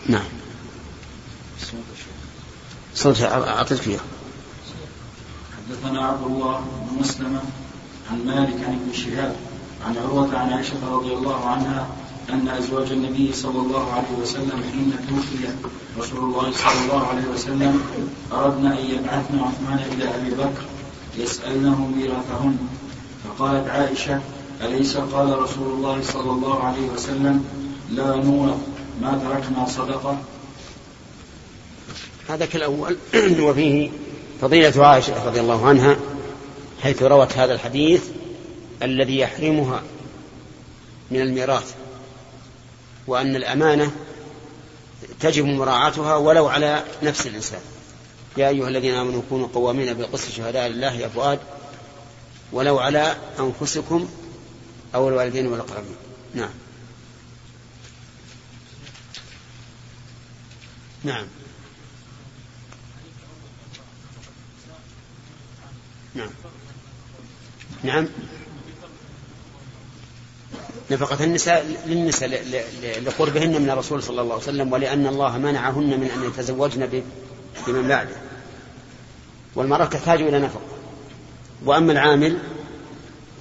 [0.08, 0.26] نعم.
[2.96, 4.00] صوت أعطيك فيها
[5.58, 7.42] حدثنا عبد الله بن مسلمة
[8.12, 9.36] عن مالك عن ابن شهاب
[9.88, 11.88] عن عروة عن عائشة رضي الله عنها
[12.30, 15.50] أن أزواج النبي صلى الله عليه وسلم حين توفي
[16.00, 17.82] رسول الله صلى الله عليه وسلم
[18.32, 20.66] أردنا أن يبعثن عثمان إلى أبي بكر
[21.18, 22.58] يسألنه ميراثهن.
[23.24, 24.22] فقالت عائشة
[24.62, 27.46] أليس قال رسول الله صلى الله عليه وسلم
[27.92, 28.58] لا نورث
[29.02, 30.18] ما تركنا صدقة.
[32.30, 32.98] هذا كالأول.
[33.46, 33.90] وفيه
[34.42, 35.98] فضيلة عائشة رضي الله عنها
[36.82, 38.04] حيث روت هذا الحديث
[38.84, 39.84] الذي يحرمها
[41.12, 41.74] من الميراث
[43.08, 43.92] وأن الأمانة
[45.20, 47.60] تجب مراعاتها ولو على نفس الإنسان.
[48.38, 51.40] يا أيها الذين آمنوا كونوا قوامين بالقسط شهداء لله يا فؤاد
[52.52, 54.08] ولو على أنفسكم
[54.96, 55.96] أو الوالدين والأقربين.
[56.34, 56.50] نعم.
[61.04, 61.26] نعم.
[66.16, 66.30] نعم.
[67.84, 68.08] نعم.
[70.92, 72.30] نفقة النساء للنساء
[73.02, 77.04] لقربهن من الرسول صلى الله عليه وسلم ولأن الله منعهن من أن يتزوجن
[77.68, 78.16] بمن بعده.
[79.56, 80.62] والمرأة تحتاج إلى نفقة.
[81.66, 82.38] وأما العامل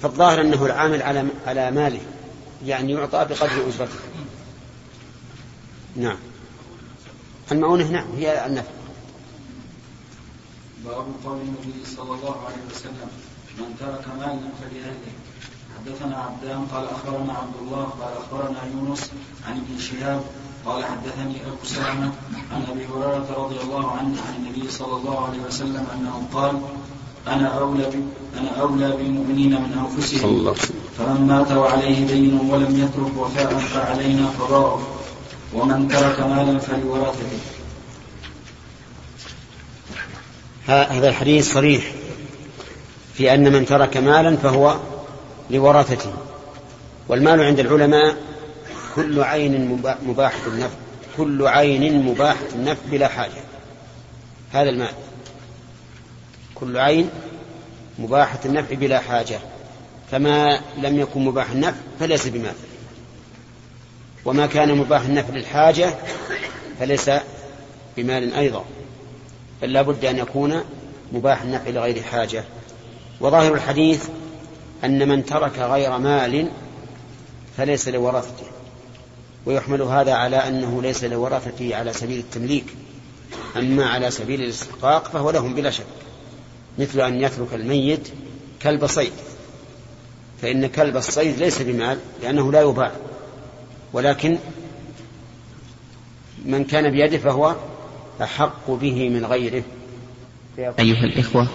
[0.01, 2.01] فالظاهر أنه العامل على على ماله
[2.65, 3.99] يعني يعطى بقدر أجرته
[5.95, 6.17] نعم.
[7.51, 8.71] المؤونة نعم هي النفقة
[10.85, 13.09] باب قول النبي صلى الله عليه وسلم
[13.57, 15.13] من ترك مالا فلأهله.
[15.77, 19.11] حدثنا عبدان قال أخبرنا عبد الله قال أخبرنا يونس
[19.47, 20.21] عن ابن شهاب
[20.65, 22.11] قال حدثني أبو سلمة
[22.51, 26.61] عن أبي هريرة رضي الله عنه عن النبي صلى الله عليه وسلم أنه قال
[27.27, 27.89] أنا أولى
[28.37, 30.53] أنا أولى بالمؤمنين من أنفسهم.
[30.97, 34.96] فمن مات وعليه دين ولم يترك وفاء فعلينا قضاؤه
[35.53, 37.39] ومن ترك مالا فلورثته
[40.67, 41.91] هذا الحديث صريح
[43.13, 44.77] في أن من ترك مالا فهو
[45.49, 46.13] لورثته.
[47.07, 48.17] والمال عند العلماء
[48.95, 50.75] كل عين مباح النفع
[51.17, 53.43] كل عين مباح النفع بلا حاجة.
[54.51, 54.93] هذا المال.
[56.55, 57.09] كل عين
[57.99, 59.39] مباحة النفع بلا حاجة.
[60.11, 62.55] فما لم يكن مباح النفع فليس بمال.
[64.27, 65.95] وما كان مباح النفع للحاجة
[66.79, 67.11] فليس
[67.97, 68.65] بمال أيضا
[69.61, 70.61] بل بد أن يكون
[71.11, 72.43] مباح النفع لغير حاجة.
[73.21, 74.07] وظاهر الحديث
[74.83, 76.49] أن من ترك غير مال
[77.57, 78.45] فليس لورثته
[79.45, 82.65] ويحمل هذا على أنه ليس لورثته على سبيل التمليك
[83.57, 85.85] أما على سبيل الاستحقاق فهو لهم بلا شك
[86.79, 88.07] مثل أن يترك الميت
[88.61, 89.13] كلب صيد
[90.41, 92.91] فإن كلب الصيد ليس بمال لأنه لا يباع.
[93.93, 94.37] ولكن
[96.45, 97.55] من كان بيده فهو
[98.21, 99.63] أحق به من غيره.
[100.79, 101.47] أيها الإخوة.